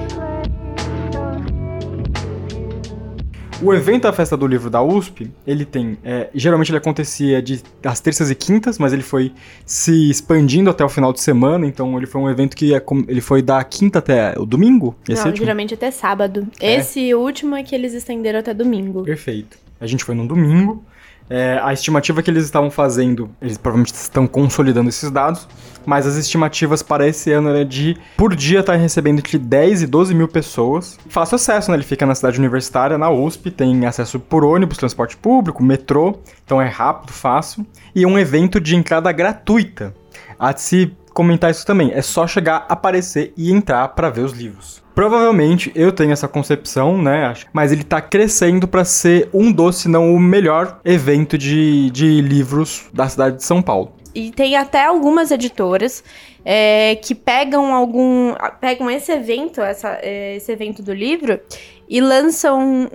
O 3.60 3.74
evento 3.74 4.02
da 4.04 4.12
Festa 4.12 4.36
do 4.36 4.46
Livro 4.46 4.70
da 4.70 4.80
USP, 4.82 5.30
ele 5.46 5.64
tem. 5.64 5.98
É, 6.04 6.30
geralmente 6.34 6.70
ele 6.70 6.78
acontecia 6.78 7.42
de, 7.42 7.60
às 7.84 7.98
terças 7.98 8.30
e 8.30 8.34
quintas, 8.34 8.78
mas 8.78 8.92
ele 8.92 9.02
foi 9.02 9.32
se 9.66 10.10
expandindo 10.10 10.70
até 10.70 10.84
o 10.84 10.88
final 10.88 11.12
de 11.12 11.20
semana, 11.20 11.66
então 11.66 11.96
ele 11.96 12.06
foi 12.06 12.20
um 12.20 12.30
evento 12.30 12.56
que 12.56 12.74
é 12.74 12.82
ele 13.08 13.20
foi 13.20 13.42
da 13.42 13.62
quinta 13.64 13.98
até 13.98 14.38
o 14.38 14.46
domingo? 14.46 14.94
Esse 15.08 15.26
Não, 15.26 15.34
geralmente 15.34 15.74
até 15.74 15.90
sábado. 15.90 16.46
É. 16.60 16.76
Esse 16.76 17.12
último 17.14 17.56
é 17.56 17.62
que 17.62 17.74
eles 17.74 17.94
estenderam 17.94 18.38
até 18.38 18.54
domingo. 18.54 19.02
Perfeito. 19.02 19.58
A 19.80 19.86
gente 19.86 20.04
foi 20.04 20.14
no 20.14 20.26
domingo. 20.26 20.84
É, 21.30 21.60
a 21.62 21.72
estimativa 21.72 22.22
que 22.22 22.30
eles 22.30 22.44
estavam 22.44 22.70
fazendo, 22.70 23.30
eles 23.40 23.58
provavelmente 23.58 23.94
estão 23.94 24.26
consolidando 24.26 24.88
esses 24.88 25.10
dados, 25.10 25.46
mas 25.84 26.06
as 26.06 26.16
estimativas 26.16 26.82
para 26.82 27.06
esse 27.06 27.30
ano 27.32 27.50
era 27.50 27.64
de, 27.64 27.96
por 28.16 28.34
dia, 28.34 28.60
estar 28.60 28.74
tá 28.74 28.78
recebendo 28.78 29.18
entre 29.18 29.38
10 29.38 29.82
e 29.82 29.86
12 29.86 30.14
mil 30.14 30.28
pessoas. 30.28 30.98
Fácil 31.08 31.36
acesso, 31.36 31.70
né? 31.70 31.76
Ele 31.76 31.84
fica 31.84 32.06
na 32.06 32.14
cidade 32.14 32.38
universitária, 32.38 32.96
na 32.96 33.10
USP, 33.10 33.50
tem 33.50 33.86
acesso 33.86 34.18
por 34.18 34.44
ônibus, 34.44 34.78
transporte 34.78 35.16
público, 35.16 35.62
metrô, 35.62 36.18
então 36.44 36.60
é 36.60 36.68
rápido, 36.68 37.12
fácil. 37.12 37.66
E 37.94 38.06
um 38.06 38.18
evento 38.18 38.60
de 38.60 38.76
entrada 38.76 39.10
gratuita. 39.12 39.94
Há 40.38 40.52
de 40.52 40.62
se 40.62 40.96
comentar 41.12 41.50
isso 41.50 41.66
também, 41.66 41.92
é 41.92 42.02
só 42.02 42.26
chegar, 42.26 42.66
aparecer 42.68 43.32
e 43.36 43.52
entrar 43.52 43.88
para 43.88 44.10
ver 44.10 44.22
os 44.22 44.32
livros. 44.32 44.82
Provavelmente 44.94 45.70
eu 45.76 45.92
tenho 45.92 46.10
essa 46.10 46.26
concepção, 46.26 47.00
né? 47.00 47.32
Mas 47.52 47.70
ele 47.70 47.84
tá 47.84 48.00
crescendo 48.00 48.66
para 48.66 48.84
ser 48.84 49.28
um 49.32 49.52
dos, 49.52 49.76
se 49.76 49.88
não 49.88 50.12
o 50.12 50.18
melhor 50.18 50.80
evento 50.84 51.38
de, 51.38 51.88
de 51.90 52.20
livros 52.20 52.86
da 52.92 53.08
cidade 53.08 53.36
de 53.36 53.44
São 53.44 53.62
Paulo. 53.62 53.92
E 54.14 54.30
tem 54.30 54.56
até 54.56 54.84
algumas 54.84 55.30
editoras 55.30 56.02
é, 56.44 56.96
que 56.96 57.14
pegam 57.14 57.74
algum. 57.74 58.34
pegam 58.60 58.90
esse 58.90 59.12
evento, 59.12 59.60
essa, 59.60 59.98
é, 60.02 60.36
esse 60.36 60.50
evento 60.50 60.82
do 60.82 60.92
livro, 60.92 61.40
e 61.88 62.00
lançam 62.00 62.60
um, 62.60 62.88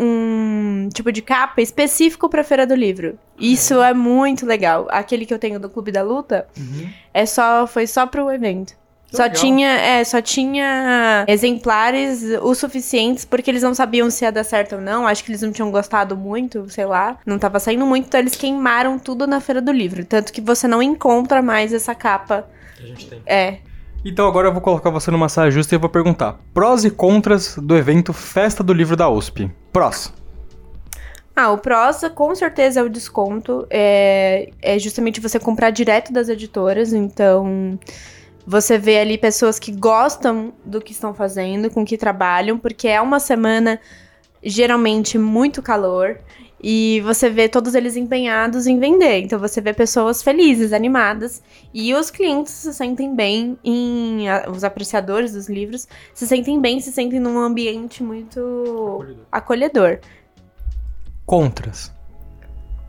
um 0.86 0.89
tipo 0.93 1.12
de 1.12 1.22
capa 1.22 1.62
específico 1.62 2.29
para 2.29 2.43
Feira 2.43 2.65
do 2.65 2.75
Livro. 2.75 3.17
Isso 3.39 3.82
é 3.82 3.93
muito 3.93 4.46
legal. 4.46 4.88
Aquele 4.89 5.25
que 5.25 5.34
eu 5.34 5.39
tenho 5.39 5.60
do 5.60 5.70
Clube 5.70 5.91
da 5.91 6.01
Luta 6.01 6.48
uhum. 6.58 6.89
é 7.13 7.25
só, 7.25 7.65
foi 7.65 7.88
só 7.88 8.05
pro 8.05 8.32
evento. 8.32 8.75
Só 9.13 9.24
legal. 9.24 9.41
tinha, 9.41 9.70
é, 9.70 10.03
só 10.03 10.22
tinha 10.22 11.24
exemplares 11.27 12.24
o 12.41 12.55
suficientes 12.55 13.24
porque 13.24 13.51
eles 13.51 13.62
não 13.62 13.75
sabiam 13.75 14.10
se 14.10 14.25
ia 14.25 14.32
dar 14.32 14.43
certo 14.43 14.75
ou 14.75 14.82
não. 14.82 15.05
Acho 15.05 15.24
que 15.24 15.32
eles 15.32 15.41
não 15.41 15.51
tinham 15.51 15.70
gostado 15.70 16.17
muito, 16.17 16.67
sei 16.70 16.86
lá. 16.86 17.20
Não 17.24 17.38
tava 17.38 17.60
saindo 17.60 17.86
muito, 17.86 18.08
então 18.08 18.20
eles 18.20 18.36
queimaram 18.36 18.98
tudo 18.98 19.27
na 19.27 19.39
feira 19.39 19.62
do 19.62 19.72
livro. 19.72 20.03
Tanto 20.03 20.34
que 20.34 20.41
você 20.41 20.67
não 20.67 20.82
encontra 20.82 21.43
mais 21.43 21.72
essa 21.72 21.93
capa. 21.93 22.48
Que 22.75 22.84
a 22.84 22.88
gente 22.88 23.08
tem. 23.08 23.22
É. 23.25 23.58
Então 24.03 24.27
agora 24.27 24.48
eu 24.48 24.51
vou 24.51 24.62
colocar 24.62 24.89
você 24.89 25.12
numa 25.12 25.29
saia 25.29 25.51
justa 25.51 25.74
e 25.74 25.77
eu 25.77 25.79
vou 25.79 25.89
perguntar: 25.89 26.39
prós 26.51 26.84
e 26.84 26.89
contras 26.89 27.55
do 27.55 27.77
evento 27.77 28.13
Festa 28.13 28.63
do 28.63 28.74
Livro 28.74 28.96
da 28.96 29.10
USP. 29.10 29.50
Prós. 29.72 30.12
Ah, 31.36 31.51
o 31.51 31.58
Prosa 31.58 32.10
com 32.10 32.34
certeza 32.34 32.79
é 32.79 32.84
o 32.84 32.89
desconto. 32.89 33.65
É, 33.70 34.50
é 34.62 34.77
justamente 34.79 35.20
você 35.20 35.39
comprar 35.39 35.70
direto 35.70 36.12
das 36.12 36.29
editoras. 36.29 36.93
Então, 36.93 37.79
você 38.45 38.77
vê 38.77 39.00
ali 39.00 39.17
pessoas 39.17 39.57
que 39.59 39.71
gostam 39.71 40.53
do 40.65 40.81
que 40.81 40.91
estão 40.91 41.13
fazendo, 41.13 41.69
com 41.69 41.85
que 41.85 41.97
trabalham, 41.97 42.57
porque 42.57 42.88
é 42.88 43.00
uma 43.01 43.19
semana 43.19 43.79
geralmente 44.41 45.17
muito 45.17 45.62
calor. 45.62 46.19
E 46.65 47.01
você 47.01 47.29
vê 47.29 47.50
todos 47.50 47.75
eles 47.75 47.97
empenhados 47.97 48.67
em 48.67 48.79
vender. 48.79 49.19
Então 49.19 49.38
você 49.38 49.59
vê 49.59 49.73
pessoas 49.73 50.23
felizes, 50.23 50.71
animadas. 50.71 51.43
E 51.73 51.93
os 51.93 52.09
clientes 52.09 52.53
se 52.53 52.73
sentem 52.73 53.13
bem 53.13 53.57
em. 53.63 54.29
a- 54.29 54.45
Os 54.50 54.63
apreciadores 54.63 55.33
dos 55.33 55.50
livros 55.50 55.88
se 56.13 56.25
sentem 56.25 56.62
bem, 56.62 56.79
se 56.79 56.89
sentem 56.93 57.19
num 57.19 57.38
ambiente 57.38 58.01
muito 58.01 59.05
acolhedor. 59.29 60.00
Contras. 61.25 61.91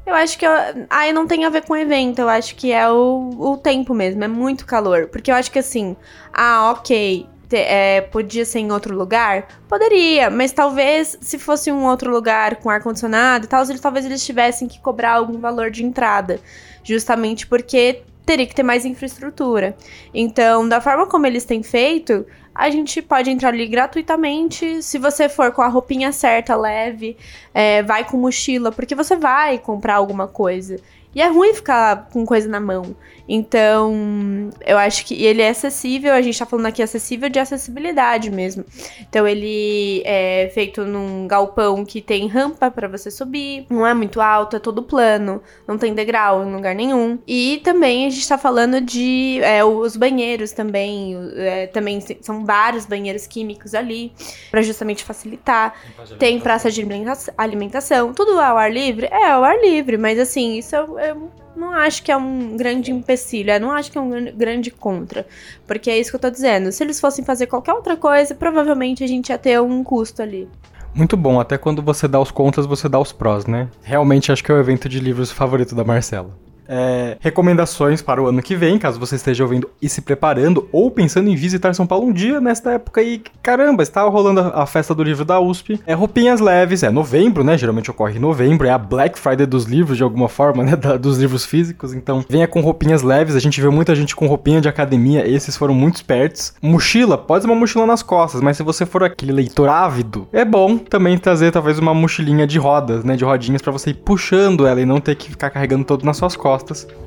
Eu 0.06 0.14
acho 0.14 0.38
que. 0.38 0.46
Eu, 0.46 0.50
ah, 0.90 1.12
não 1.12 1.26
tem 1.26 1.44
a 1.44 1.50
ver 1.50 1.64
com 1.64 1.76
evento. 1.76 2.18
Eu 2.20 2.28
acho 2.28 2.54
que 2.56 2.72
é 2.72 2.88
o, 2.90 3.30
o 3.38 3.56
tempo 3.56 3.94
mesmo. 3.94 4.22
É 4.22 4.28
muito 4.28 4.66
calor. 4.66 5.08
Porque 5.08 5.30
eu 5.30 5.34
acho 5.34 5.50
que 5.50 5.58
assim. 5.58 5.96
Ah, 6.32 6.70
ok. 6.72 7.26
te- 7.48 7.56
é, 7.56 8.00
podia 8.02 8.44
ser 8.44 8.58
em 8.60 8.70
outro 8.72 8.94
lugar? 8.96 9.48
Poderia, 9.68 10.30
mas 10.30 10.52
talvez 10.52 11.16
se 11.20 11.38
fosse 11.38 11.70
um 11.72 11.84
outro 11.86 12.10
lugar 12.10 12.56
com 12.56 12.68
ar-condicionado 12.70 13.44
e 13.46 13.48
tal, 13.48 13.64
talvez 13.80 14.04
eles 14.06 14.24
tivessem 14.24 14.66
que 14.68 14.78
cobrar 14.80 15.12
algum 15.12 15.38
valor 15.38 15.70
de 15.70 15.84
entrada. 15.84 16.40
Justamente 16.82 17.46
porque 17.46 18.02
teria 18.26 18.46
que 18.46 18.54
ter 18.54 18.62
mais 18.62 18.84
infraestrutura. 18.84 19.76
Então, 20.12 20.66
da 20.68 20.80
forma 20.80 21.06
como 21.06 21.26
eles 21.26 21.44
têm 21.44 21.62
feito, 21.62 22.26
a 22.54 22.70
gente 22.70 23.02
pode 23.02 23.30
entrar 23.30 23.48
ali 23.48 23.66
gratuitamente. 23.66 24.82
Se 24.82 24.98
você 24.98 25.28
for 25.28 25.50
com 25.50 25.60
a 25.60 25.68
roupinha 25.68 26.12
certa, 26.12 26.54
leve, 26.54 27.16
é, 27.52 27.82
vai 27.82 28.04
com 28.04 28.16
mochila, 28.16 28.70
porque 28.70 28.94
você 28.94 29.16
vai 29.16 29.58
comprar 29.58 29.96
alguma 29.96 30.28
coisa. 30.28 30.76
E 31.14 31.20
é 31.20 31.28
ruim 31.28 31.54
ficar 31.54 32.08
com 32.12 32.24
coisa 32.24 32.48
na 32.48 32.60
mão. 32.60 32.94
Então, 33.26 34.50
eu 34.66 34.76
acho 34.76 35.06
que 35.06 35.24
ele 35.24 35.40
é 35.40 35.48
acessível, 35.48 36.12
a 36.12 36.20
gente 36.20 36.38
tá 36.38 36.44
falando 36.44 36.66
aqui 36.66 36.82
acessível 36.82 37.28
de 37.30 37.38
acessibilidade 37.38 38.30
mesmo. 38.30 38.64
Então, 39.00 39.26
ele 39.26 40.02
é 40.04 40.50
feito 40.52 40.84
num 40.84 41.26
galpão 41.26 41.84
que 41.86 42.02
tem 42.02 42.26
rampa 42.26 42.70
para 42.70 42.86
você 42.86 43.10
subir, 43.10 43.66
não 43.70 43.86
é 43.86 43.94
muito 43.94 44.20
alto, 44.20 44.56
é 44.56 44.58
todo 44.58 44.82
plano, 44.82 45.40
não 45.66 45.78
tem 45.78 45.94
degrau 45.94 46.44
em 46.44 46.54
lugar 46.54 46.74
nenhum. 46.74 47.18
E 47.26 47.62
também 47.64 48.06
a 48.06 48.10
gente 48.10 48.28
tá 48.28 48.36
falando 48.36 48.80
de 48.80 49.40
é, 49.42 49.64
os 49.64 49.96
banheiros 49.96 50.52
também, 50.52 51.16
é, 51.36 51.66
também 51.68 52.00
são 52.20 52.44
vários 52.44 52.84
banheiros 52.84 53.26
químicos 53.26 53.74
ali, 53.74 54.12
para 54.50 54.60
justamente 54.60 55.02
facilitar. 55.02 55.74
Tem 56.18 56.38
praça 56.38 56.70
de 56.70 56.82
alimenta- 56.82 57.32
alimentação, 57.38 58.12
tudo 58.12 58.38
ao 58.38 58.58
ar 58.58 58.70
livre? 58.70 59.06
É, 59.10 59.30
ao 59.30 59.42
ar 59.42 59.58
livre, 59.60 59.96
mas 59.96 60.18
assim, 60.18 60.58
isso 60.58 60.76
eu, 60.76 60.98
eu 61.10 61.30
não 61.56 61.72
acho 61.72 62.02
que 62.02 62.10
é 62.10 62.16
um 62.16 62.56
grande 62.56 62.90
empecilho, 62.90 63.50
eu 63.52 63.60
não 63.60 63.70
acho 63.70 63.90
que 63.90 63.98
é 63.98 64.00
um 64.00 64.10
gran- 64.10 64.32
grande 64.32 64.70
contra. 64.70 65.26
Porque 65.66 65.90
é 65.90 65.98
isso 65.98 66.10
que 66.10 66.16
eu 66.16 66.20
tô 66.20 66.30
dizendo. 66.30 66.70
Se 66.72 66.82
eles 66.82 67.00
fossem 67.00 67.24
fazer 67.24 67.46
qualquer 67.46 67.72
outra 67.72 67.96
coisa, 67.96 68.34
provavelmente 68.34 69.04
a 69.04 69.06
gente 69.06 69.28
ia 69.30 69.38
ter 69.38 69.60
um 69.60 69.82
custo 69.84 70.22
ali. 70.22 70.48
Muito 70.94 71.16
bom, 71.16 71.40
até 71.40 71.58
quando 71.58 71.82
você 71.82 72.06
dá 72.06 72.20
os 72.20 72.30
contras, 72.30 72.66
você 72.66 72.88
dá 72.88 73.00
os 73.00 73.12
prós, 73.12 73.46
né? 73.46 73.68
Realmente 73.82 74.30
acho 74.30 74.44
que 74.44 74.52
é 74.52 74.54
o 74.54 74.60
evento 74.60 74.88
de 74.88 75.00
livros 75.00 75.30
favorito 75.32 75.74
da 75.74 75.82
Marcela. 75.84 76.30
É, 76.68 77.16
recomendações 77.20 78.00
para 78.02 78.22
o 78.22 78.26
ano 78.26 78.42
que 78.42 78.54
vem, 78.56 78.78
caso 78.78 78.98
você 78.98 79.16
esteja 79.16 79.44
ouvindo 79.44 79.68
e 79.80 79.88
se 79.88 80.00
preparando 80.00 80.68
ou 80.72 80.90
pensando 80.90 81.28
em 81.28 81.36
visitar 81.36 81.74
São 81.74 81.86
Paulo 81.86 82.06
um 82.06 82.12
dia 82.12 82.40
nesta 82.40 82.72
época 82.72 83.00
aí. 83.00 83.22
Caramba, 83.42 83.82
está 83.82 84.02
rolando 84.02 84.40
a, 84.40 84.66
festa 84.66 84.94
do 84.94 85.02
livro 85.02 85.24
da 85.24 85.38
USP. 85.40 85.80
É 85.86 85.94
roupinhas 85.94 86.40
leves, 86.40 86.82
é 86.82 86.90
novembro, 86.90 87.44
né? 87.44 87.56
Geralmente 87.58 87.90
ocorre 87.90 88.16
em 88.16 88.20
novembro, 88.20 88.66
é 88.66 88.70
a 88.70 88.78
Black 88.78 89.18
Friday 89.18 89.46
dos 89.46 89.64
livros 89.64 89.96
de 89.96 90.02
alguma 90.02 90.28
forma, 90.28 90.62
né? 90.62 90.74
Da- 90.84 90.96
dos 90.96 91.18
livros 91.18 91.44
físicos. 91.44 91.94
Então, 91.94 92.24
venha 92.28 92.46
com 92.48 92.60
roupinhas 92.60 93.02
leves. 93.02 93.36
A 93.36 93.38
gente 93.38 93.60
vê 93.60 93.68
muita 93.68 93.94
gente 93.94 94.14
com 94.14 94.26
roupinha 94.26 94.60
de 94.60 94.68
academia, 94.68 95.26
esses 95.26 95.56
foram 95.56 95.74
muito 95.74 95.96
espertos. 95.96 96.52
Mochila, 96.60 97.16
pode 97.16 97.44
ser 97.44 97.50
uma 97.50 97.56
mochila 97.58 97.86
nas 97.86 98.02
costas, 98.02 98.40
mas 98.40 98.56
se 98.56 98.62
você 98.62 98.84
for 98.84 99.02
aquele 99.04 99.32
leitor 99.32 99.68
ávido, 99.68 100.26
é 100.32 100.44
bom 100.44 100.76
também 100.76 101.16
trazer 101.16 101.52
talvez 101.52 101.78
uma 101.78 101.94
mochilinha 101.94 102.46
de 102.46 102.58
rodas, 102.58 103.04
né? 103.04 103.16
De 103.16 103.24
rodinhas 103.24 103.62
para 103.62 103.72
você 103.72 103.90
ir 103.90 103.94
puxando 103.94 104.66
ela 104.66 104.80
e 104.80 104.84
não 104.84 105.00
ter 105.00 105.14
que 105.14 105.30
ficar 105.30 105.50
carregando 105.50 105.84
todo 105.84 106.04
nas 106.04 106.16
suas 106.16 106.36
costas. 106.36 106.53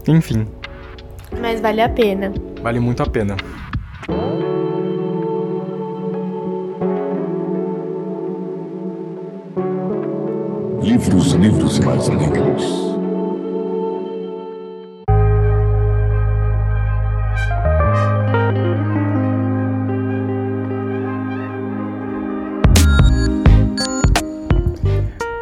Enfim, 0.08 0.48
Mas 1.42 1.60
vale 1.62 1.82
a 1.82 1.90
pena. 1.90 2.34
vale 2.62 2.80
muito 2.80 3.02
a 3.04 3.06
pena. 3.06 3.36
Livros, 10.82 11.34
livros 11.34 11.78
e 11.78 11.82
mais 11.86 12.08
livros. 12.08 12.97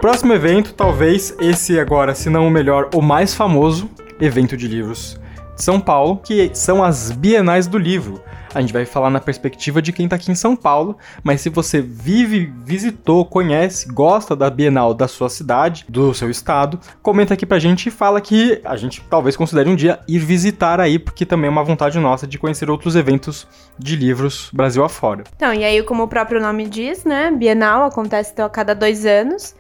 Próximo 0.06 0.34
evento, 0.34 0.72
talvez 0.76 1.36
esse 1.40 1.80
agora, 1.80 2.14
se 2.14 2.30
não 2.30 2.48
o 2.48 2.52
melhor, 2.52 2.92
o 2.94 3.02
mais 3.02 3.34
famoso 3.34 3.90
evento 4.22 4.56
de 4.56 4.68
livros 4.68 5.20
de 5.56 5.64
São 5.64 5.80
Paulo, 5.80 6.18
que 6.18 6.52
são 6.54 6.84
as 6.84 7.10
Bienais 7.10 7.66
do 7.66 7.80
Livro. 7.80 8.22
A 8.54 8.62
gente 8.62 8.72
vai 8.72 8.86
falar 8.86 9.10
na 9.10 9.20
perspectiva 9.20 9.82
de 9.82 9.92
quem 9.92 10.08
tá 10.08 10.16
aqui 10.16 10.32
em 10.32 10.36
São 10.36 10.56
Paulo, 10.56 10.96
mas 11.24 11.42
se 11.42 11.50
você 11.50 11.82
vive, 11.82 12.54
visitou, 12.64 13.26
conhece, 13.26 13.92
gosta 13.92 14.36
da 14.36 14.48
Bienal 14.48 14.94
da 14.94 15.08
sua 15.08 15.28
cidade, 15.28 15.86
do 15.90 16.14
seu 16.14 16.30
estado, 16.30 16.80
comenta 17.02 17.34
aqui 17.34 17.46
pra 17.46 17.58
gente 17.58 17.88
e 17.88 17.92
fala 17.92 18.22
que 18.22 18.62
a 18.64 18.78
gente 18.78 19.02
talvez 19.10 19.36
considere 19.36 19.68
um 19.72 19.76
dia 19.76 20.00
ir 20.08 20.20
visitar 20.20 20.80
aí, 20.80 21.00
porque 21.00 21.26
também 21.26 21.48
é 21.48 21.52
uma 21.52 21.64
vontade 21.64 21.98
nossa 21.98 22.28
de 22.28 22.38
conhecer 22.38 22.70
outros 22.70 22.96
eventos 22.96 23.48
de 23.80 23.96
livros 23.96 24.52
Brasil 24.54 24.86
afora. 24.86 25.24
Então, 25.36 25.52
e 25.52 25.64
aí, 25.64 25.82
como 25.82 26.04
o 26.04 26.08
próprio 26.08 26.40
nome 26.40 26.68
diz, 26.70 27.04
né? 27.04 27.32
Bienal 27.32 27.84
acontece 27.86 28.34
então, 28.34 28.46
a 28.46 28.50
cada 28.52 28.76
dois 28.76 29.04
anos. 29.04 29.56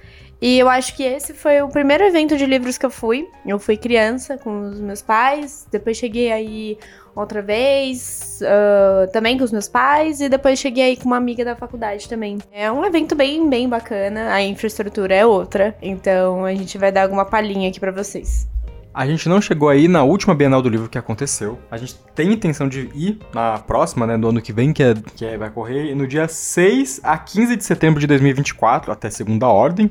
E 0.45 0.59
eu 0.59 0.69
acho 0.69 0.95
que 0.95 1.01
esse 1.01 1.33
foi 1.33 1.59
o 1.63 1.69
primeiro 1.69 2.03
evento 2.03 2.37
de 2.37 2.45
livros 2.45 2.77
que 2.77 2.85
eu 2.85 2.91
fui. 2.91 3.27
Eu 3.43 3.57
fui 3.57 3.75
criança 3.75 4.37
com 4.37 4.69
os 4.69 4.79
meus 4.79 5.01
pais, 5.01 5.65
depois 5.71 5.97
cheguei 5.97 6.31
aí 6.31 6.77
outra 7.15 7.41
vez, 7.41 8.41
ah, 8.43 9.07
também 9.11 9.39
com 9.39 9.43
os 9.43 9.51
meus 9.51 9.67
pais, 9.67 10.21
e 10.21 10.29
depois 10.29 10.59
cheguei 10.59 10.83
aí 10.83 10.97
com 10.97 11.05
uma 11.05 11.17
amiga 11.17 11.43
da 11.43 11.55
faculdade 11.55 12.07
também. 12.07 12.37
É 12.51 12.71
um 12.71 12.85
evento 12.85 13.15
bem, 13.15 13.49
bem 13.49 13.67
bacana, 13.67 14.31
a 14.35 14.43
infraestrutura 14.43 15.15
é 15.15 15.25
outra, 15.25 15.75
então 15.81 16.45
a 16.45 16.53
gente 16.53 16.77
vai 16.77 16.91
dar 16.91 17.01
alguma 17.01 17.25
palhinha 17.25 17.67
aqui 17.67 17.79
pra 17.79 17.91
vocês. 17.91 18.47
A 18.93 19.07
gente 19.07 19.27
não 19.27 19.41
chegou 19.41 19.67
aí 19.67 19.87
na 19.87 20.03
última 20.03 20.35
Bienal 20.35 20.61
do 20.61 20.69
Livro 20.69 20.87
que 20.87 20.97
aconteceu. 20.99 21.57
A 21.71 21.77
gente 21.77 21.95
tem 22.13 22.31
intenção 22.31 22.69
de 22.69 22.81
ir 22.93 23.17
na 23.33 23.57
próxima, 23.57 24.05
né, 24.05 24.15
do 24.15 24.29
ano 24.29 24.39
que 24.43 24.53
vem, 24.53 24.71
que, 24.71 24.83
é, 24.83 24.93
que 25.15 25.25
é- 25.25 25.37
vai 25.39 25.49
correr 25.49 25.95
no 25.95 26.05
dia 26.07 26.27
6 26.27 27.01
a 27.03 27.17
15 27.17 27.55
de 27.55 27.63
setembro 27.65 27.99
de 27.99 28.05
2024, 28.05 28.91
até 28.91 29.09
segunda 29.09 29.47
ordem. 29.47 29.89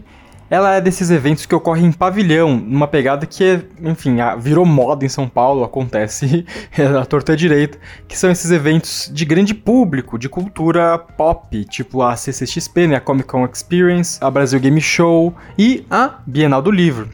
Ela 0.51 0.75
é 0.75 0.81
desses 0.81 1.11
eventos 1.11 1.47
que 1.47 1.55
ocorrem 1.55 1.87
em 1.87 1.93
pavilhão, 1.93 2.57
numa 2.57 2.87
pegada 2.87 3.25
que, 3.27 3.43
é, 3.43 3.63
enfim, 3.83 4.17
virou 4.39 4.67
moda 4.67 5.05
em 5.05 5.09
São 5.09 5.29
Paulo, 5.29 5.65
acontece 5.65 6.45
a 7.01 7.05
torta 7.07 7.33
à 7.33 7.37
direita, 7.37 7.79
que 8.07 8.17
são 8.17 8.31
esses 8.31 8.51
eventos 8.51 9.11
de 9.13 9.25
grande 9.25 9.55
público, 9.55 10.19
de 10.19 10.29
cultura 10.29 10.99
pop, 10.99 11.65
tipo 11.65 12.03
a 12.03 12.15
CCXP, 12.15 12.89
né, 12.89 12.97
a 12.97 13.01
Comic 13.01 13.29
Con 13.29 13.45
Experience, 13.47 14.19
a 14.21 14.31
Brasil 14.31 14.61
Game 14.61 14.81
Show 14.81 15.35
e 15.59 15.87
a 15.91 16.19
Bienal 16.27 16.61
do 16.61 16.71
Livro. 16.71 17.09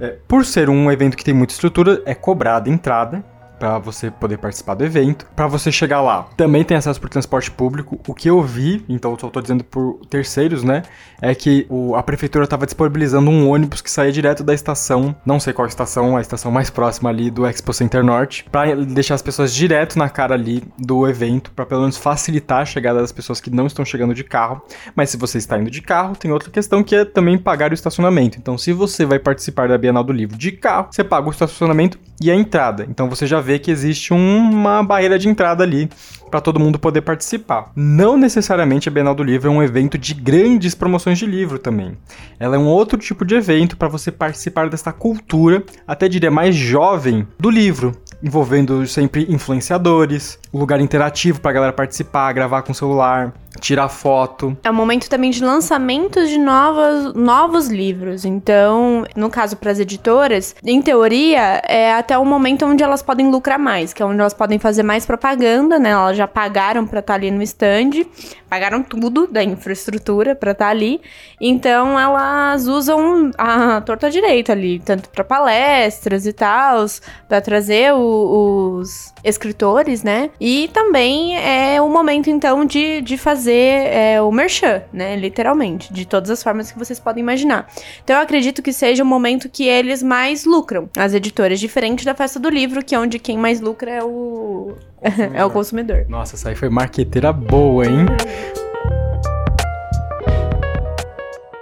É, 0.00 0.16
por 0.26 0.46
ser 0.46 0.70
um 0.70 0.90
evento 0.90 1.16
que 1.16 1.24
tem 1.24 1.34
muita 1.34 1.52
estrutura, 1.52 2.00
é 2.06 2.14
cobrada 2.14 2.70
entrada 2.70 3.22
para 3.60 3.78
você 3.78 4.10
poder 4.10 4.38
participar 4.38 4.74
do 4.74 4.84
evento. 4.84 5.26
Para 5.36 5.46
você 5.46 5.70
chegar 5.70 6.00
lá, 6.00 6.26
também 6.36 6.64
tem 6.64 6.76
acesso 6.76 6.98
por 7.00 7.10
transporte 7.10 7.50
público. 7.50 8.00
O 8.08 8.14
que 8.14 8.28
eu 8.28 8.42
vi, 8.42 8.82
então 8.88 9.12
eu 9.12 9.18
só 9.18 9.28
tô 9.28 9.40
dizendo 9.40 9.62
por 9.62 10.00
terceiros, 10.08 10.64
né, 10.64 10.82
é 11.20 11.34
que 11.34 11.66
o- 11.68 11.94
a 11.94 12.02
prefeitura 12.02 12.44
estava 12.44 12.64
disponibilizando 12.64 13.30
um 13.30 13.48
ônibus 13.50 13.82
que 13.82 13.90
saía 13.90 14.10
direto 14.10 14.42
da 14.42 14.54
estação, 14.54 15.14
não 15.24 15.38
sei 15.38 15.52
qual 15.52 15.68
estação, 15.68 16.16
a 16.16 16.20
estação 16.22 16.50
mais 16.50 16.70
próxima 16.70 17.10
ali 17.10 17.30
do 17.30 17.46
Expo 17.46 17.72
Center 17.74 18.02
Norte, 18.02 18.46
para 18.50 18.74
deixar 18.74 19.14
as 19.14 19.22
pessoas 19.22 19.54
direto 19.54 19.98
na 19.98 20.08
cara 20.08 20.34
ali 20.34 20.64
do 20.78 21.06
evento, 21.06 21.50
para 21.50 21.66
pelo 21.66 21.82
menos 21.82 21.98
facilitar 21.98 22.62
a 22.62 22.64
chegada 22.64 23.00
das 23.00 23.12
pessoas 23.12 23.40
que 23.40 23.50
não 23.50 23.66
estão 23.66 23.84
chegando 23.84 24.14
de 24.14 24.24
carro. 24.24 24.62
Mas 24.96 25.10
se 25.10 25.18
você 25.18 25.36
está 25.36 25.58
indo 25.58 25.70
de 25.70 25.82
carro, 25.82 26.16
tem 26.16 26.32
outra 26.32 26.50
questão 26.50 26.82
que 26.82 26.96
é 26.96 27.04
também 27.04 27.36
pagar 27.36 27.70
o 27.70 27.74
estacionamento. 27.74 28.38
Então, 28.38 28.56
se 28.56 28.72
você 28.72 29.04
vai 29.04 29.18
participar 29.18 29.68
da 29.68 29.76
Bienal 29.76 30.02
do 30.02 30.12
Livro 30.12 30.38
de 30.38 30.52
carro, 30.52 30.88
você 30.90 31.04
paga 31.04 31.28
o 31.28 31.30
estacionamento 31.30 31.98
e 32.22 32.30
a 32.30 32.34
entrada. 32.34 32.86
Então, 32.88 33.08
você 33.08 33.26
já 33.26 33.40
vê 33.40 33.49
que 33.58 33.70
existe 33.70 34.12
uma 34.12 34.82
barreira 34.82 35.18
de 35.18 35.28
entrada 35.28 35.64
ali 35.64 35.88
para 36.30 36.40
todo 36.40 36.60
mundo 36.60 36.78
poder 36.78 37.00
participar. 37.02 37.72
Não 37.74 38.16
necessariamente 38.16 38.88
a 38.88 38.92
Bienal 38.92 39.14
do 39.14 39.24
Livro 39.24 39.48
é 39.48 39.52
um 39.52 39.62
evento 39.62 39.98
de 39.98 40.14
grandes 40.14 40.74
promoções 40.74 41.18
de 41.18 41.26
livro 41.26 41.58
também. 41.58 41.96
Ela 42.38 42.56
é 42.56 42.58
um 42.58 42.66
outro 42.66 42.96
tipo 42.96 43.24
de 43.24 43.34
evento 43.34 43.76
para 43.76 43.88
você 43.88 44.12
participar 44.12 44.68
dessa 44.68 44.92
cultura, 44.92 45.64
até 45.86 46.08
diria 46.08 46.30
mais 46.30 46.54
jovem, 46.54 47.26
do 47.38 47.50
livro, 47.50 47.92
envolvendo 48.22 48.86
sempre 48.86 49.26
influenciadores, 49.28 50.38
lugar 50.52 50.80
interativo 50.80 51.40
para 51.40 51.50
a 51.50 51.54
galera 51.54 51.72
participar, 51.72 52.32
gravar 52.32 52.62
com 52.62 52.72
celular, 52.72 53.34
tirar 53.58 53.88
foto. 53.88 54.56
É 54.62 54.70
um 54.70 54.74
momento 54.74 55.08
também 55.08 55.30
de 55.30 55.42
lançamentos 55.42 56.28
de 56.28 56.38
novos, 56.38 57.14
novos 57.14 57.68
livros. 57.68 58.24
Então, 58.24 59.04
no 59.16 59.28
caso 59.28 59.56
para 59.56 59.70
as 59.70 59.80
editoras, 59.80 60.54
em 60.64 60.80
teoria, 60.80 61.60
é 61.66 61.92
até 61.92 62.16
o 62.16 62.24
momento 62.24 62.64
onde 62.64 62.82
elas 62.82 63.02
podem 63.02 63.30
lucrar 63.30 63.58
mais, 63.58 63.92
que 63.92 64.02
é 64.02 64.06
onde 64.06 64.20
elas 64.20 64.34
podem 64.34 64.58
fazer 64.58 64.82
mais 64.82 65.04
propaganda, 65.04 65.78
né? 65.78 65.90
Elas 65.90 66.16
já 66.16 66.28
pagaram 66.28 66.86
para 66.86 67.00
estar 67.00 67.14
tá 67.14 67.18
ali 67.18 67.30
no 67.30 67.42
stand, 67.42 68.06
pagaram 68.48 68.82
tudo 68.82 69.26
da 69.26 69.42
infraestrutura 69.42 70.34
para 70.34 70.52
estar 70.52 70.66
tá 70.66 70.70
ali. 70.70 71.00
Então, 71.40 71.98
elas 71.98 72.66
usam 72.66 73.30
a 73.36 73.80
torta 73.80 74.10
direita 74.10 74.52
ali, 74.52 74.78
tanto 74.78 75.08
para 75.08 75.24
palestras 75.24 76.26
e 76.26 76.32
tal, 76.32 76.86
para 77.28 77.40
trazer 77.40 77.92
o, 77.94 78.78
os 78.80 79.12
escritores, 79.24 80.02
né? 80.02 80.30
E 80.40 80.68
também 80.72 81.36
é 81.36 81.80
o 81.80 81.88
momento 81.88 82.30
então 82.30 82.64
de, 82.64 83.00
de 83.00 83.18
fazer 83.18 83.49
fazer 83.50 83.88
é, 83.88 84.22
o 84.22 84.30
merchan, 84.30 84.82
né? 84.92 85.16
Literalmente, 85.16 85.92
de 85.92 86.06
todas 86.06 86.30
as 86.30 86.42
formas 86.42 86.70
que 86.70 86.78
vocês 86.78 87.00
podem 87.00 87.20
imaginar. 87.20 87.66
Então 88.04 88.16
eu 88.16 88.22
acredito 88.22 88.62
que 88.62 88.72
seja 88.72 89.02
o 89.02 89.06
momento 89.06 89.48
que 89.48 89.66
eles 89.66 90.02
mais 90.02 90.44
lucram, 90.44 90.88
as 90.96 91.12
editoras, 91.14 91.58
diferente 91.58 92.04
da 92.04 92.14
festa 92.14 92.38
do 92.38 92.48
livro, 92.48 92.84
que 92.84 92.94
é 92.94 92.98
onde 92.98 93.18
quem 93.18 93.36
mais 93.36 93.60
lucra 93.60 93.90
é 93.90 94.04
o, 94.04 94.76
é 95.34 95.44
o 95.44 95.50
consumidor. 95.50 96.06
Nossa, 96.08 96.36
essa 96.36 96.50
aí 96.50 96.54
foi 96.54 96.68
marqueteira 96.68 97.32
boa, 97.32 97.84
hein? 97.84 98.06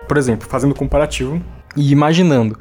Por 0.06 0.16
exemplo, 0.16 0.46
fazendo 0.48 0.74
comparativo 0.74 1.42
e 1.76 1.90
imaginando 1.90 2.58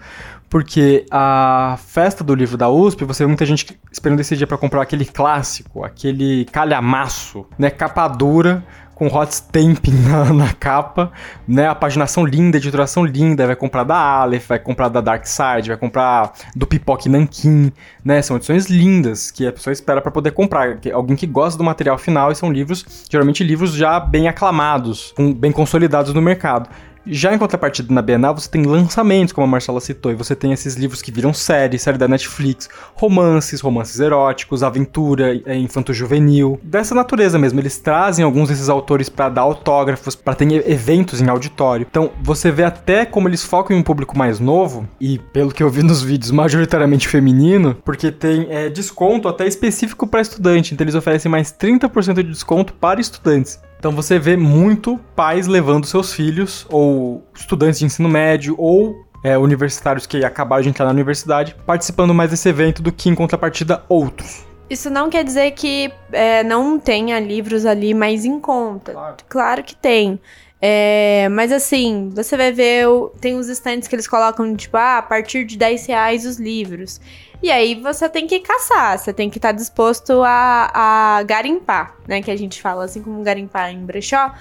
porque 0.49 1.05
a 1.11 1.77
festa 1.77 2.23
do 2.23 2.33
livro 2.33 2.55
da 2.57 2.69
USP, 2.69 3.03
você 3.03 3.23
vê 3.23 3.27
muita 3.27 3.45
gente 3.45 3.77
esperando 3.91 4.21
esse 4.21 4.35
dia 4.35 4.47
para 4.47 4.57
comprar 4.57 4.81
aquele 4.81 5.03
clássico, 5.03 5.83
aquele 5.83 6.45
calhamaço, 6.45 7.45
né, 7.59 7.69
capa 7.69 8.07
dura, 8.07 8.63
com 8.97 9.07
hot 9.07 9.31
stamping 9.31 9.93
na, 10.09 10.33
na, 10.33 10.53
capa, 10.53 11.11
né? 11.47 11.67
A 11.67 11.75
paginação 11.75 12.25
linda, 12.25 12.57
a 12.57 12.59
editoração 12.59 13.05
linda, 13.05 13.45
vai 13.45 13.55
comprar 13.55 13.83
da 13.83 13.95
Aleph, 13.95 14.47
vai 14.47 14.59
comprar 14.59 14.89
da 14.89 14.99
Dark 14.99 15.25
Side, 15.25 15.67
vai 15.67 15.77
comprar 15.77 16.33
do 16.55 16.65
Pipoque 16.65 17.07
Nankin, 17.07 17.71
né? 18.03 18.21
São 18.21 18.37
edições 18.37 18.65
lindas 18.65 19.29
que 19.29 19.45
a 19.45 19.53
pessoa 19.53 19.71
espera 19.71 20.01
para 20.01 20.11
poder 20.11 20.31
comprar. 20.31 20.79
Alguém 20.91 21.15
que 21.15 21.27
gosta 21.27 21.57
do 21.57 21.63
material 21.63 21.97
final 21.97 22.31
e 22.31 22.35
são 22.35 22.51
livros, 22.51 23.05
geralmente 23.09 23.43
livros 23.43 23.73
já 23.73 23.99
bem 23.99 24.27
aclamados, 24.27 25.13
bem 25.37 25.51
consolidados 25.51 26.13
no 26.13 26.21
mercado. 26.21 26.67
Já 27.09 27.33
em 27.33 27.37
contrapartida 27.37 27.93
na 27.93 28.01
Bienal, 28.01 28.35
você 28.35 28.49
tem 28.49 28.63
lançamentos, 28.63 29.31
como 29.31 29.45
a 29.45 29.49
Marcela 29.49 29.79
citou, 29.79 30.11
e 30.11 30.15
você 30.15 30.35
tem 30.35 30.51
esses 30.51 30.75
livros 30.75 31.01
que 31.01 31.11
viram 31.11 31.33
série, 31.33 31.79
série 31.79 31.97
da 31.97 32.07
Netflix, 32.07 32.67
romances, 32.95 33.61
romances 33.61 33.99
eróticos, 33.99 34.61
aventura, 34.61 35.41
é, 35.45 35.55
infanto-juvenil, 35.55 36.59
dessa 36.61 36.93
natureza 36.93 37.39
mesmo. 37.39 37.59
Eles 37.59 37.77
trazem 37.77 38.25
alguns 38.25 38.49
desses 38.49 38.67
autores 38.67 39.07
para 39.07 39.29
dar 39.29 39.41
autógrafos, 39.41 40.15
para 40.15 40.35
ter 40.35 40.69
eventos 40.69 41.21
em 41.21 41.29
auditório. 41.29 41.87
Então, 41.89 42.11
você 42.21 42.51
vê 42.51 42.63
até 42.63 43.05
como 43.05 43.29
eles 43.29 43.43
focam 43.43 43.75
em 43.75 43.79
um 43.79 43.83
público 43.83 44.17
mais 44.17 44.39
novo, 44.39 44.87
e 44.99 45.17
pelo 45.17 45.51
que 45.51 45.63
eu 45.63 45.69
vi 45.69 45.83
nos 45.83 46.01
vídeos, 46.01 46.31
majoritariamente 46.31 47.07
feminino, 47.07 47.75
porque 47.85 48.11
tem 48.11 48.47
é, 48.49 48.69
desconto 48.69 49.29
até 49.29 49.47
específico 49.47 50.05
para 50.07 50.19
estudante, 50.19 50.73
então 50.73 50.83
eles 50.83 50.95
oferecem 50.95 51.31
mais 51.31 51.53
30% 51.53 52.15
de 52.15 52.23
desconto 52.23 52.73
para 52.73 52.99
estudantes. 52.99 53.59
Então 53.79 53.91
você 53.91 54.17
vê 54.17 54.35
muito 54.35 54.97
pais 55.15 55.47
levando 55.47 55.85
seus 55.85 56.13
filhos, 56.13 56.65
ou 56.69 57.23
estudantes 57.35 57.79
de 57.79 57.85
ensino 57.85 58.09
médio, 58.09 58.55
ou 58.57 58.95
é, 59.23 59.37
universitários 59.37 60.05
que 60.05 60.23
acabaram 60.23 60.63
de 60.63 60.69
entrar 60.69 60.85
na 60.85 60.91
universidade, 60.91 61.55
participando 61.65 62.13
mais 62.13 62.31
desse 62.31 62.47
evento 62.49 62.81
do 62.81 62.91
que 62.91 63.09
em 63.09 63.15
contrapartida 63.15 63.83
outros. 63.87 64.45
Isso 64.69 64.89
não 64.89 65.09
quer 65.09 65.23
dizer 65.23 65.51
que 65.51 65.91
é, 66.11 66.43
não 66.43 66.77
tenha 66.77 67.19
livros 67.19 67.65
ali 67.65 67.93
mais 67.93 68.25
em 68.25 68.39
conta. 68.39 68.91
Claro, 68.91 69.15
claro 69.29 69.63
que 69.63 69.75
tem. 69.75 70.19
É, 70.59 71.29
mas 71.29 71.51
assim, 71.51 72.09
você 72.15 72.35
vai 72.35 72.51
ver, 72.51 72.87
tem 73.21 73.35
os 73.35 73.47
estantes 73.47 73.87
que 73.87 73.95
eles 73.95 74.07
colocam, 74.07 74.55
tipo, 74.55 74.75
ah, 74.75 74.97
a 74.97 75.01
partir 75.01 75.45
de 75.45 75.57
10 75.57 75.85
reais 75.85 76.25
os 76.25 76.37
livros. 76.37 76.99
E 77.41 77.51
aí 77.51 77.75
você 77.75 78.09
tem 78.09 78.25
que 78.25 78.39
caçar, 78.39 78.97
você 78.97 79.13
tem 79.13 79.29
que 79.29 79.37
estar 79.37 79.49
tá 79.49 79.51
disposto 79.51 80.23
a, 80.23 80.71
a 81.19 81.23
garimpar, 81.23 81.95
né? 82.07 82.21
Que 82.21 82.31
a 82.31 82.35
gente 82.35 82.59
fala 82.59 82.85
assim 82.85 83.01
como 83.03 83.21
garimpar 83.21 83.71
em 83.71 83.85
brechó. 83.85 84.33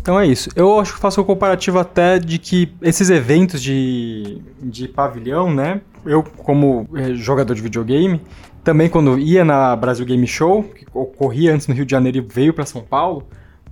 Então 0.00 0.20
é 0.20 0.24
isso. 0.24 0.48
Eu 0.54 0.78
acho 0.78 0.94
que 0.94 1.00
faço 1.00 1.20
um 1.20 1.24
comparativo 1.24 1.80
até 1.80 2.20
de 2.20 2.38
que 2.38 2.72
esses 2.80 3.10
eventos 3.10 3.60
de, 3.60 4.40
de 4.62 4.86
pavilhão, 4.86 5.52
né? 5.52 5.80
Eu, 6.04 6.22
como 6.22 6.88
é, 6.94 7.12
jogador 7.14 7.52
de 7.52 7.60
videogame, 7.60 8.20
também 8.62 8.88
quando 8.88 9.18
ia 9.18 9.44
na 9.44 9.74
Brasil 9.74 10.06
Game 10.06 10.24
Show, 10.24 10.62
que 10.62 10.86
ocorria 10.94 11.52
antes 11.52 11.66
no 11.66 11.74
Rio 11.74 11.84
de 11.84 11.90
Janeiro 11.90 12.18
e 12.18 12.20
veio 12.20 12.54
para 12.54 12.64
São 12.64 12.82
Paulo, 12.82 13.26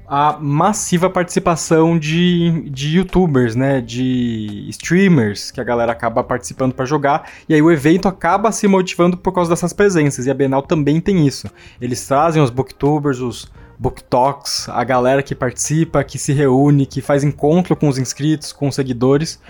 a 0.07 0.37
massiva 0.39 1.09
participação 1.09 1.99
de, 1.99 2.69
de 2.71 2.99
youtubers, 2.99 3.57
né, 3.57 3.81
de 3.81 4.67
streamers, 4.69 5.51
que 5.51 5.61
a 5.61 5.65
galera 5.65 5.93
acaba 5.93 6.23
participando 6.23 6.75
para 6.75 6.85
jogar, 6.85 7.31
e 7.49 7.55
aí 7.55 7.63
o 7.63 7.71
evento 7.71 8.07
acaba 8.07 8.53
se 8.53 8.69
motivando 8.69 9.17
por 9.17 9.33
causa 9.33 9.51
dessas 9.51 9.73
presenças, 9.73 10.27
e 10.27 10.31
a 10.31 10.35
Bienal 10.35 10.63
também 10.63 11.01
tem 11.01 11.27
isso. 11.27 11.49
Eles 11.81 12.07
trazem 12.07 12.43
os 12.43 12.51
booktubers, 12.51 13.21
os 13.21 13.51
book 13.79 14.03
talks, 14.05 14.69
a 14.69 14.85
galera 14.85 15.23
que 15.23 15.35
participa, 15.35 16.05
que 16.05 16.19
se 16.19 16.33
reúne, 16.33 16.87
que 16.87 17.01
faz 17.01 17.25
encontro 17.25 17.75
com 17.75 17.89
os 17.89 17.99
inscritos, 17.99 18.53
com 18.53 18.69
os 18.69 18.75
seguidores, 18.75 19.41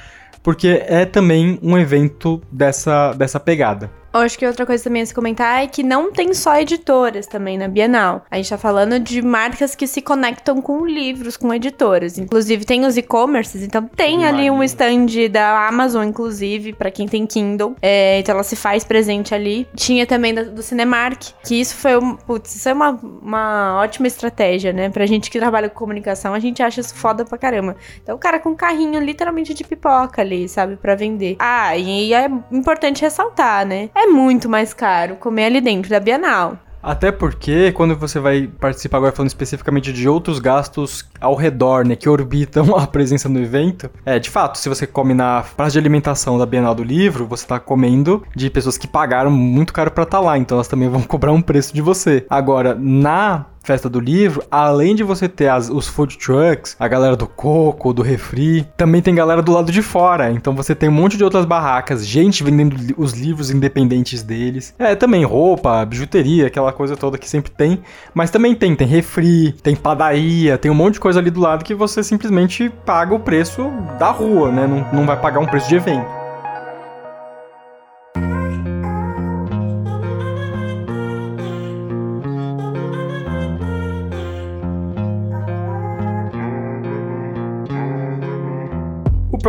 porque 0.43 0.83
é 0.87 1.05
também 1.05 1.59
um 1.63 1.77
evento 1.77 2.41
dessa, 2.51 3.13
dessa 3.13 3.41
pegada. 3.41 3.91
Eu 4.15 4.21
acho 4.21 4.39
que 4.39 4.47
outra 4.47 4.65
coisa 4.65 4.85
também 4.85 5.03
a 5.03 5.07
se 5.07 5.13
comentar 5.13 5.65
é 5.65 5.67
que 5.67 5.83
não 5.83 6.13
tem 6.13 6.33
só 6.33 6.57
editoras 6.57 7.27
também 7.27 7.59
na 7.59 7.67
Bienal. 7.67 8.25
A 8.31 8.37
gente 8.37 8.49
tá 8.49 8.57
falando 8.57 9.01
de 9.01 9.21
marcas 9.21 9.75
que 9.75 9.89
se 9.89 10.01
conectam 10.01 10.63
com 10.63 10.87
livros, 10.87 11.37
com 11.37 11.53
editoras. 11.53 12.17
Inclusive 12.17 12.65
tem 12.65 12.85
os 12.85 12.97
e-commerces, 12.97 13.65
então 13.65 13.91
tem 13.97 14.25
ali 14.25 14.49
um 14.49 14.63
stand 14.63 15.07
da 15.33 15.67
Amazon, 15.67 16.07
inclusive, 16.07 16.73
para 16.73 16.93
quem 16.93 17.09
tem 17.09 17.27
Kindle. 17.27 17.75
É, 17.83 18.21
então 18.21 18.37
ela 18.37 18.45
se 18.45 18.55
faz 18.55 18.85
presente 18.85 19.35
ali. 19.35 19.67
Tinha 19.75 20.07
também 20.07 20.33
da, 20.33 20.45
do 20.45 20.63
Cinemark, 20.63 21.33
que 21.45 21.61
isso 21.61 21.75
foi 21.75 21.99
um, 21.99 22.15
putz, 22.15 22.55
isso 22.55 22.69
é 22.69 22.73
uma, 22.73 22.91
uma 22.91 23.81
ótima 23.81 24.07
estratégia, 24.07 24.73
né? 24.73 24.91
Pra 24.91 25.07
gente 25.07 25.29
que 25.29 25.41
trabalha 25.41 25.69
com 25.69 25.75
comunicação, 25.75 26.35
a 26.35 26.39
gente 26.39 26.63
acha 26.63 26.81
isso 26.81 26.95
foda 26.95 27.25
pra 27.25 27.37
caramba. 27.37 27.75
Então 28.01 28.15
o 28.15 28.19
cara 28.19 28.39
com 28.39 28.51
um 28.51 28.55
carrinho 28.55 29.01
literalmente 29.01 29.53
de 29.53 29.65
pipoca 29.65 30.23
ali, 30.23 30.49
sabe, 30.49 30.77
para 30.77 30.95
vender. 30.95 31.35
Ah, 31.41 31.77
e 31.77 32.15
é 32.15 32.31
importante 32.53 33.03
ressaltar, 33.03 33.67
né? 33.67 33.91
É 33.93 34.04
é 34.05 34.07
muito 34.07 34.49
mais 34.49 34.73
caro 34.73 35.17
comer 35.17 35.47
ali 35.47 35.61
dentro 35.61 35.91
da 35.91 36.01
Bienal. 36.01 36.59
Até 36.85 37.11
porque, 37.11 37.73
quando 37.73 37.97
você 37.97 38.21
vai 38.21 38.47
participar 38.47 38.99
agora 38.99 39.13
falando 39.13 39.29
especificamente 39.29 39.91
de 39.91 40.07
outros 40.07 40.39
gastos 40.39 41.09
ao 41.19 41.35
redor, 41.35 41.87
né, 41.87 41.97
que 41.97 42.07
orbitam 42.11 42.77
a 42.77 42.87
presença 42.87 43.27
no 43.27 43.41
evento, 43.41 43.91
é, 44.05 44.19
de 44.19 44.29
fato, 44.29 44.59
se 44.59 44.69
você 44.69 44.87
come 44.87 45.15
na 45.15 45.43
praça 45.57 45.73
de 45.73 45.79
alimentação 45.79 46.37
da 46.37 46.45
Bienal 46.45 46.75
do 46.75 46.85
Livro, 46.85 47.27
você 47.27 47.47
tá 47.47 47.59
comendo 47.59 48.23
de 48.37 48.51
pessoas 48.51 48.77
que 48.77 48.87
pagaram 48.87 49.31
muito 49.31 49.73
caro 49.73 49.91
para 49.91 50.05
estar 50.05 50.19
tá 50.19 50.23
lá, 50.23 50.37
então 50.37 50.57
elas 50.57 50.69
também 50.69 50.91
vão 50.91 51.01
cobrar 51.09 51.33
um 51.33 51.41
preço 51.41 51.75
de 51.75 51.81
você. 51.81 52.27
Agora, 52.29 52.75
na 52.79 53.47
festa 53.65 53.89
do 53.89 53.99
livro, 53.99 54.45
além 54.51 54.95
de 54.95 55.03
você 55.03 55.29
ter 55.29 55.49
as, 55.49 55.69
os 55.69 55.89
food 55.89 56.19
trucks, 56.19 56.77
a 56.79 56.87
galera 56.87 57.17
do 57.17 57.27
coco, 57.27 57.93
do 57.93 58.03
refri, 58.03 58.69
também 58.77 59.03
tem 59.03 59.15
galera 59.15 59.43
do 59.43 59.51
lado 59.51 59.73
de 59.73 59.83
fora. 59.83 60.31
Então 60.31 60.55
você 60.55 60.75
tem 60.75 60.89
um 60.89 60.93
monte 60.93 61.17
de 61.17 61.25
outras 61.25 61.45
barracas, 61.45 62.07
gente 62.07 62.45
vendendo 62.45 62.77
os 62.97 63.13
livros 63.13 63.51
independentes 63.51 64.23
deles. 64.23 64.75
É, 64.79 64.95
também 64.95 65.25
roupa, 65.25 65.85
bijuteria, 65.85 66.47
aquela 66.47 66.73
coisa 66.73 66.97
toda 66.97 67.19
que 67.19 67.29
sempre 67.29 67.51
tem. 67.51 67.81
Mas 68.13 68.31
também 68.31 68.55
tem, 68.55 68.77
tem 68.77 68.87
refri, 68.87 69.53
tem 69.63 69.75
padaria, 69.75 70.59
tem 70.59 70.71
um 70.71 70.75
monte 70.75 70.95
de 70.95 71.01
coisa 71.01 71.19
ali 71.19 71.31
do 71.31 71.41
lado 71.41 71.65
que 71.65 71.75
você 71.75 72.03
simplesmente 72.03 72.71
paga 72.85 73.15
o 73.15 73.21
preço 73.21 73.73
da 73.99 74.11
rua, 74.11 74.53
né? 74.53 74.67
Não, 74.67 75.01
não 75.01 75.07
vai 75.07 75.19
pagar 75.19 75.41
um 75.41 75.47
preço 75.47 75.69
de 75.69 75.77
evento. 75.77 76.24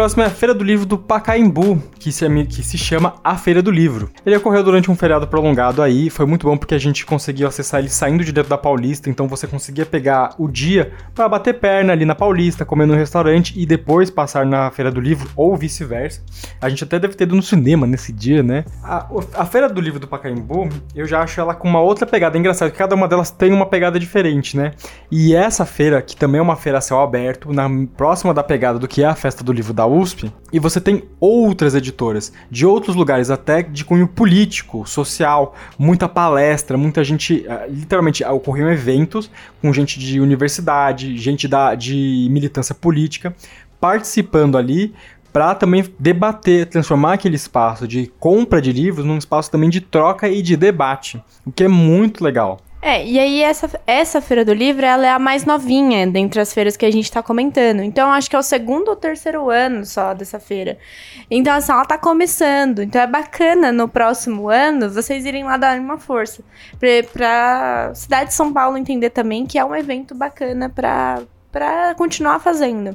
Próximo 0.05 0.21
é 0.21 0.27
a 0.27 0.29
Feira 0.29 0.53
do 0.53 0.63
Livro 0.63 0.85
do 0.85 0.99
Pacaembu, 0.99 1.81
que 1.97 2.11
se, 2.11 2.29
que 2.45 2.61
se 2.61 2.77
chama 2.77 3.15
a 3.23 3.35
Feira 3.37 3.59
do 3.59 3.71
Livro. 3.71 4.11
Ele 4.23 4.37
ocorreu 4.37 4.63
durante 4.63 4.91
um 4.91 4.95
feriado 4.95 5.27
prolongado 5.27 5.81
aí, 5.81 6.11
foi 6.11 6.27
muito 6.27 6.45
bom 6.45 6.55
porque 6.55 6.75
a 6.75 6.79
gente 6.79 7.03
conseguiu 7.03 7.47
acessar 7.47 7.79
ele 7.79 7.89
saindo 7.89 8.23
de 8.23 8.31
dentro 8.31 8.51
da 8.51 8.57
Paulista, 8.57 9.09
então 9.09 9.27
você 9.27 9.47
conseguia 9.47 9.83
pegar 9.83 10.35
o 10.37 10.47
dia 10.47 10.91
para 11.15 11.27
bater 11.27 11.55
perna 11.55 11.91
ali 11.91 12.05
na 12.05 12.13
Paulista, 12.13 12.63
comer 12.63 12.85
no 12.85 12.93
restaurante 12.93 13.59
e 13.59 13.65
depois 13.65 14.11
passar 14.11 14.45
na 14.45 14.69
Feira 14.69 14.91
do 14.91 15.01
Livro, 15.01 15.27
ou 15.35 15.57
vice-versa. 15.57 16.21
A 16.61 16.69
gente 16.69 16.83
até 16.83 16.99
deve 16.99 17.15
ter 17.15 17.23
ido 17.23 17.35
no 17.35 17.41
cinema 17.41 17.87
nesse 17.87 18.13
dia, 18.13 18.43
né? 18.43 18.63
A, 18.83 19.07
a 19.33 19.45
Feira 19.47 19.67
do 19.67 19.81
Livro 19.81 19.99
do 19.99 20.07
Pacaembu, 20.07 20.69
eu 20.95 21.07
já 21.07 21.23
acho 21.23 21.41
ela 21.41 21.55
com 21.55 21.67
uma 21.67 21.81
outra 21.81 22.05
pegada. 22.05 22.37
É 22.37 22.39
engraçado 22.39 22.69
que 22.69 22.77
cada 22.77 22.93
uma 22.93 23.07
delas 23.07 23.31
tem 23.31 23.51
uma 23.51 23.65
pegada 23.65 23.99
diferente, 23.99 24.55
né? 24.55 24.73
E 25.09 25.33
essa 25.33 25.65
feira, 25.65 25.99
que 25.99 26.15
também 26.15 26.37
é 26.37 26.43
uma 26.43 26.55
feira 26.55 26.77
a 26.77 26.81
céu 26.81 27.01
aberto, 27.01 27.51
na 27.51 27.67
próxima 27.97 28.35
da 28.35 28.43
pegada 28.43 28.77
do 28.77 28.87
que 28.87 29.01
é 29.01 29.07
a 29.07 29.15
Festa 29.15 29.43
do 29.43 29.51
Livro 29.51 29.73
da 29.73 29.94
USP, 29.95 30.31
e 30.51 30.59
você 30.59 30.79
tem 30.79 31.03
outras 31.19 31.75
editoras 31.75 32.31
de 32.49 32.65
outros 32.65 32.95
lugares, 32.95 33.29
até 33.29 33.61
de 33.61 33.83
cunho 33.85 34.07
político, 34.07 34.85
social, 34.87 35.55
muita 35.77 36.07
palestra, 36.07 36.77
muita 36.77 37.03
gente. 37.03 37.45
Ah, 37.47 37.65
literalmente, 37.67 38.23
ocorriam 38.23 38.71
eventos 38.71 39.29
com 39.61 39.71
gente 39.73 39.99
de 39.99 40.19
universidade, 40.19 41.17
gente 41.17 41.47
da, 41.47 41.75
de 41.75 42.27
militância 42.31 42.75
política, 42.75 43.35
participando 43.79 44.57
ali 44.57 44.93
para 45.35 45.53
também 45.53 45.83
debater, 45.99 46.65
transformar 46.65 47.13
aquele 47.13 47.35
espaço 47.35 47.85
de 47.85 48.09
compra 48.19 48.61
de 48.61 48.71
livros 48.71 49.05
num 49.05 49.17
espaço 49.17 49.51
também 49.51 49.69
de 49.69 49.81
troca 49.81 50.29
e 50.29 50.41
de 50.41 50.55
debate, 50.55 51.21
o 51.45 51.51
que 51.51 51.65
é 51.65 51.67
muito 51.67 52.23
legal. 52.23 52.61
É, 52.87 53.03
e 53.03 53.17
aí 53.17 53.41
essa, 53.41 53.67
essa 53.87 54.21
Feira 54.21 54.45
do 54.45 54.53
Livro, 54.53 54.85
ela 54.85 55.07
é 55.07 55.09
a 55.09 55.17
mais 55.17 55.43
novinha 55.43 56.05
dentre 56.05 56.39
as 56.39 56.53
feiras 56.53 56.77
que 56.77 56.85
a 56.85 56.91
gente 56.91 57.11
tá 57.11 57.23
comentando. 57.23 57.81
Então, 57.81 58.11
acho 58.11 58.29
que 58.29 58.35
é 58.35 58.39
o 58.39 58.43
segundo 58.43 58.89
ou 58.89 58.95
terceiro 58.95 59.49
ano 59.49 59.83
só 59.83 60.13
dessa 60.13 60.39
feira. 60.39 60.77
Então, 61.31 61.51
assim, 61.51 61.71
ela 61.71 61.83
tá 61.83 61.97
começando. 61.97 62.83
Então, 62.83 63.01
é 63.01 63.07
bacana 63.07 63.71
no 63.71 63.89
próximo 63.89 64.49
ano 64.49 64.87
vocês 64.87 65.25
irem 65.25 65.43
lá 65.43 65.57
dar 65.57 65.79
uma 65.79 65.97
força. 65.97 66.43
Pra, 66.79 66.89
pra 67.11 67.91
cidade 67.95 68.29
de 68.29 68.35
São 68.35 68.53
Paulo 68.53 68.77
entender 68.77 69.09
também 69.09 69.47
que 69.47 69.57
é 69.57 69.65
um 69.65 69.75
evento 69.75 70.13
bacana 70.13 70.69
pra, 70.69 71.23
para 71.55 71.95
continuar 71.95 72.39
fazendo. 72.39 72.93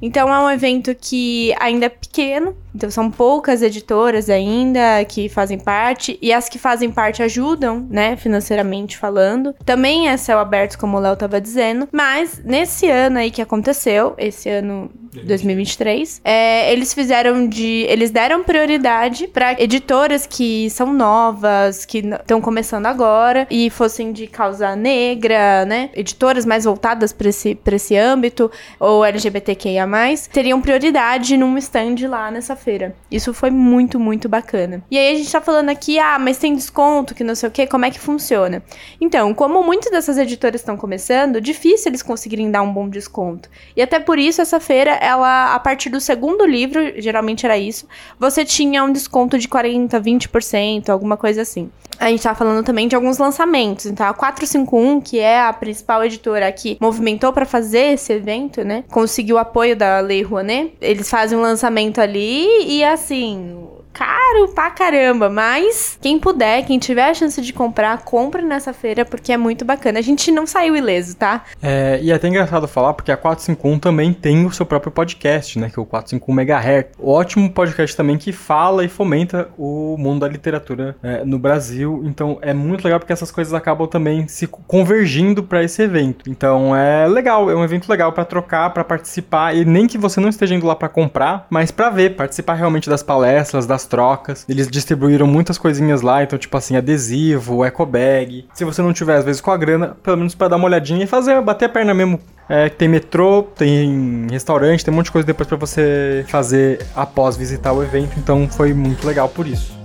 Então 0.00 0.32
é 0.32 0.38
um 0.38 0.48
evento 0.48 0.94
que 0.94 1.52
ainda 1.58 1.86
é 1.86 1.88
pequeno, 1.88 2.56
então 2.76 2.90
são 2.90 3.10
poucas 3.10 3.62
editoras 3.62 4.28
ainda 4.28 5.02
que 5.06 5.28
fazem 5.30 5.58
parte 5.58 6.18
e 6.20 6.32
as 6.32 6.48
que 6.48 6.58
fazem 6.58 6.90
parte 6.90 7.22
ajudam, 7.22 7.86
né, 7.90 8.16
financeiramente 8.16 8.98
falando. 8.98 9.54
Também 9.64 10.08
é 10.08 10.16
céu 10.18 10.38
aberto, 10.38 10.78
como 10.78 10.98
o 10.98 11.00
Léo 11.00 11.16
tava 11.16 11.40
dizendo, 11.40 11.88
mas 11.90 12.42
nesse 12.44 12.88
ano 12.88 13.18
aí 13.18 13.30
que 13.30 13.40
aconteceu, 13.40 14.14
esse 14.18 14.48
ano 14.50 14.90
2023, 15.24 16.20
é, 16.24 16.72
eles 16.72 16.92
fizeram 16.92 17.48
de. 17.48 17.86
Eles 17.88 18.10
deram 18.10 18.42
prioridade 18.42 19.26
para 19.28 19.52
editoras 19.52 20.26
que 20.26 20.68
são 20.70 20.92
novas, 20.92 21.84
que 21.84 21.98
estão 21.98 22.40
começando 22.40 22.86
agora 22.86 23.46
e 23.50 23.70
fossem 23.70 24.12
de 24.12 24.26
causa 24.26 24.76
negra, 24.76 25.64
né? 25.64 25.90
Editoras 25.94 26.44
mais 26.44 26.64
voltadas 26.64 27.12
para 27.12 27.28
esse, 27.28 27.54
pra 27.54 27.76
esse 27.76 27.96
âmbito, 27.96 28.50
ou 28.78 29.04
LGBTQIA, 29.04 29.86
teriam 30.32 30.60
prioridade 30.60 31.36
num 31.36 31.56
stand 31.58 31.94
lá 32.08 32.30
nessa 32.30 32.56
feira. 32.66 32.96
Isso 33.08 33.32
foi 33.32 33.48
muito, 33.48 34.00
muito 34.00 34.28
bacana. 34.28 34.82
E 34.90 34.98
aí 34.98 35.14
a 35.14 35.16
gente 35.16 35.30
tá 35.30 35.40
falando 35.40 35.68
aqui, 35.68 36.00
ah, 36.00 36.18
mas 36.18 36.36
tem 36.36 36.52
desconto, 36.52 37.14
que 37.14 37.22
não 37.22 37.36
sei 37.36 37.48
o 37.48 37.52
que, 37.52 37.64
como 37.68 37.84
é 37.84 37.92
que 37.92 38.00
funciona? 38.00 38.60
Então, 39.00 39.32
como 39.32 39.62
muitas 39.62 39.92
dessas 39.92 40.18
editoras 40.18 40.60
estão 40.60 40.76
começando, 40.76 41.40
difícil 41.40 41.90
eles 41.90 42.02
conseguirem 42.02 42.50
dar 42.50 42.62
um 42.62 42.72
bom 42.72 42.88
desconto. 42.88 43.48
E 43.76 43.80
até 43.80 44.00
por 44.00 44.18
isso 44.18 44.42
essa 44.42 44.58
feira 44.58 44.90
ela, 44.94 45.54
a 45.54 45.60
partir 45.60 45.90
do 45.90 46.00
segundo 46.00 46.44
livro, 46.44 46.80
geralmente 47.00 47.46
era 47.46 47.56
isso, 47.56 47.86
você 48.18 48.44
tinha 48.44 48.82
um 48.82 48.90
desconto 48.90 49.38
de 49.38 49.46
40, 49.46 50.00
20%, 50.00 50.88
alguma 50.88 51.16
coisa 51.16 51.42
assim. 51.42 51.70
A 51.98 52.10
gente 52.10 52.22
tá 52.22 52.34
falando 52.34 52.64
também 52.64 52.88
de 52.88 52.94
alguns 52.94 53.18
lançamentos. 53.18 53.86
Então, 53.86 54.06
a 54.06 54.12
451, 54.12 55.00
que 55.00 55.18
é 55.18 55.40
a 55.40 55.52
principal 55.52 56.04
editora 56.04 56.50
que 56.52 56.76
movimentou 56.80 57.32
para 57.32 57.46
fazer 57.46 57.94
esse 57.94 58.12
evento, 58.12 58.62
né? 58.64 58.84
Conseguiu 58.90 59.36
o 59.36 59.38
apoio 59.38 59.74
da 59.74 60.00
Lei 60.00 60.22
Rouanet. 60.22 60.74
Eles 60.80 61.08
fazem 61.08 61.38
um 61.38 61.40
lançamento 61.40 62.00
ali 62.00 62.46
e, 62.62 62.84
assim, 62.84 63.66
caro 63.96 64.48
pra 64.48 64.70
caramba, 64.70 65.30
mas 65.30 65.98
quem 66.02 66.18
puder, 66.18 66.66
quem 66.66 66.78
tiver 66.78 67.08
a 67.08 67.14
chance 67.14 67.40
de 67.40 67.50
comprar, 67.50 68.02
compre 68.04 68.42
nessa 68.42 68.74
feira 68.74 69.06
porque 69.06 69.32
é 69.32 69.38
muito 69.38 69.64
bacana. 69.64 69.98
A 69.98 70.02
gente 70.02 70.30
não 70.30 70.46
saiu 70.46 70.76
ileso, 70.76 71.16
tá? 71.16 71.44
É, 71.62 71.98
e 72.02 72.10
é 72.10 72.14
até 72.14 72.28
engraçado 72.28 72.68
falar 72.68 72.92
porque 72.92 73.10
a 73.10 73.16
451 73.16 73.78
também 73.78 74.12
tem 74.12 74.44
o 74.44 74.52
seu 74.52 74.66
próprio 74.66 74.92
podcast, 74.92 75.58
né, 75.58 75.70
que 75.70 75.78
é 75.78 75.82
o 75.82 75.86
451 75.86 76.40
MHz. 76.40 76.86
Ótimo 77.02 77.50
podcast 77.50 77.96
também 77.96 78.18
que 78.18 78.32
fala 78.32 78.84
e 78.84 78.88
fomenta 78.88 79.48
o 79.56 79.96
mundo 79.98 80.20
da 80.20 80.28
literatura 80.28 80.94
é, 81.02 81.24
no 81.24 81.38
Brasil. 81.38 82.02
Então 82.04 82.38
é 82.42 82.52
muito 82.52 82.84
legal 82.84 83.00
porque 83.00 83.14
essas 83.14 83.30
coisas 83.30 83.54
acabam 83.54 83.86
também 83.86 84.28
se 84.28 84.46
convergindo 84.46 85.42
para 85.42 85.64
esse 85.64 85.80
evento. 85.80 86.28
Então 86.28 86.76
é 86.76 87.08
legal, 87.08 87.50
é 87.50 87.56
um 87.56 87.64
evento 87.64 87.88
legal 87.88 88.12
para 88.12 88.26
trocar, 88.26 88.68
para 88.74 88.84
participar 88.84 89.56
e 89.56 89.64
nem 89.64 89.86
que 89.86 89.96
você 89.96 90.20
não 90.20 90.28
esteja 90.28 90.54
indo 90.54 90.66
lá 90.66 90.76
para 90.76 90.90
comprar, 90.90 91.46
mas 91.48 91.70
para 91.70 91.88
ver, 91.88 92.14
participar 92.14 92.54
realmente 92.54 92.90
das 92.90 93.02
palestras, 93.02 93.64
das 93.64 93.85
trocas. 93.86 94.44
Eles 94.48 94.68
distribuíram 94.68 95.26
muitas 95.26 95.58
coisinhas 95.58 96.02
lá, 96.02 96.22
então, 96.22 96.38
tipo 96.38 96.56
assim, 96.56 96.76
adesivo, 96.76 97.64
eco 97.64 97.86
bag. 97.86 98.46
Se 98.54 98.64
você 98.64 98.82
não 98.82 98.92
tiver, 98.92 99.16
às 99.16 99.24
vezes, 99.24 99.40
com 99.40 99.50
a 99.50 99.56
grana, 99.56 99.96
pelo 100.02 100.16
menos 100.16 100.34
para 100.34 100.48
dar 100.48 100.56
uma 100.56 100.66
olhadinha 100.66 101.04
e 101.04 101.06
fazer, 101.06 101.40
bater 101.40 101.66
a 101.66 101.68
perna 101.68 101.94
mesmo. 101.94 102.20
É, 102.48 102.68
tem 102.68 102.86
metrô, 102.86 103.42
tem 103.42 104.26
restaurante, 104.30 104.84
tem 104.84 104.92
um 104.92 104.96
monte 104.96 105.06
de 105.06 105.12
coisa 105.12 105.26
depois 105.26 105.48
para 105.48 105.56
você 105.56 106.24
fazer 106.28 106.86
após 106.94 107.36
visitar 107.36 107.72
o 107.72 107.82
evento, 107.82 108.18
então 108.18 108.48
foi 108.48 108.72
muito 108.72 109.04
legal 109.04 109.28
por 109.28 109.48
isso. 109.48 109.75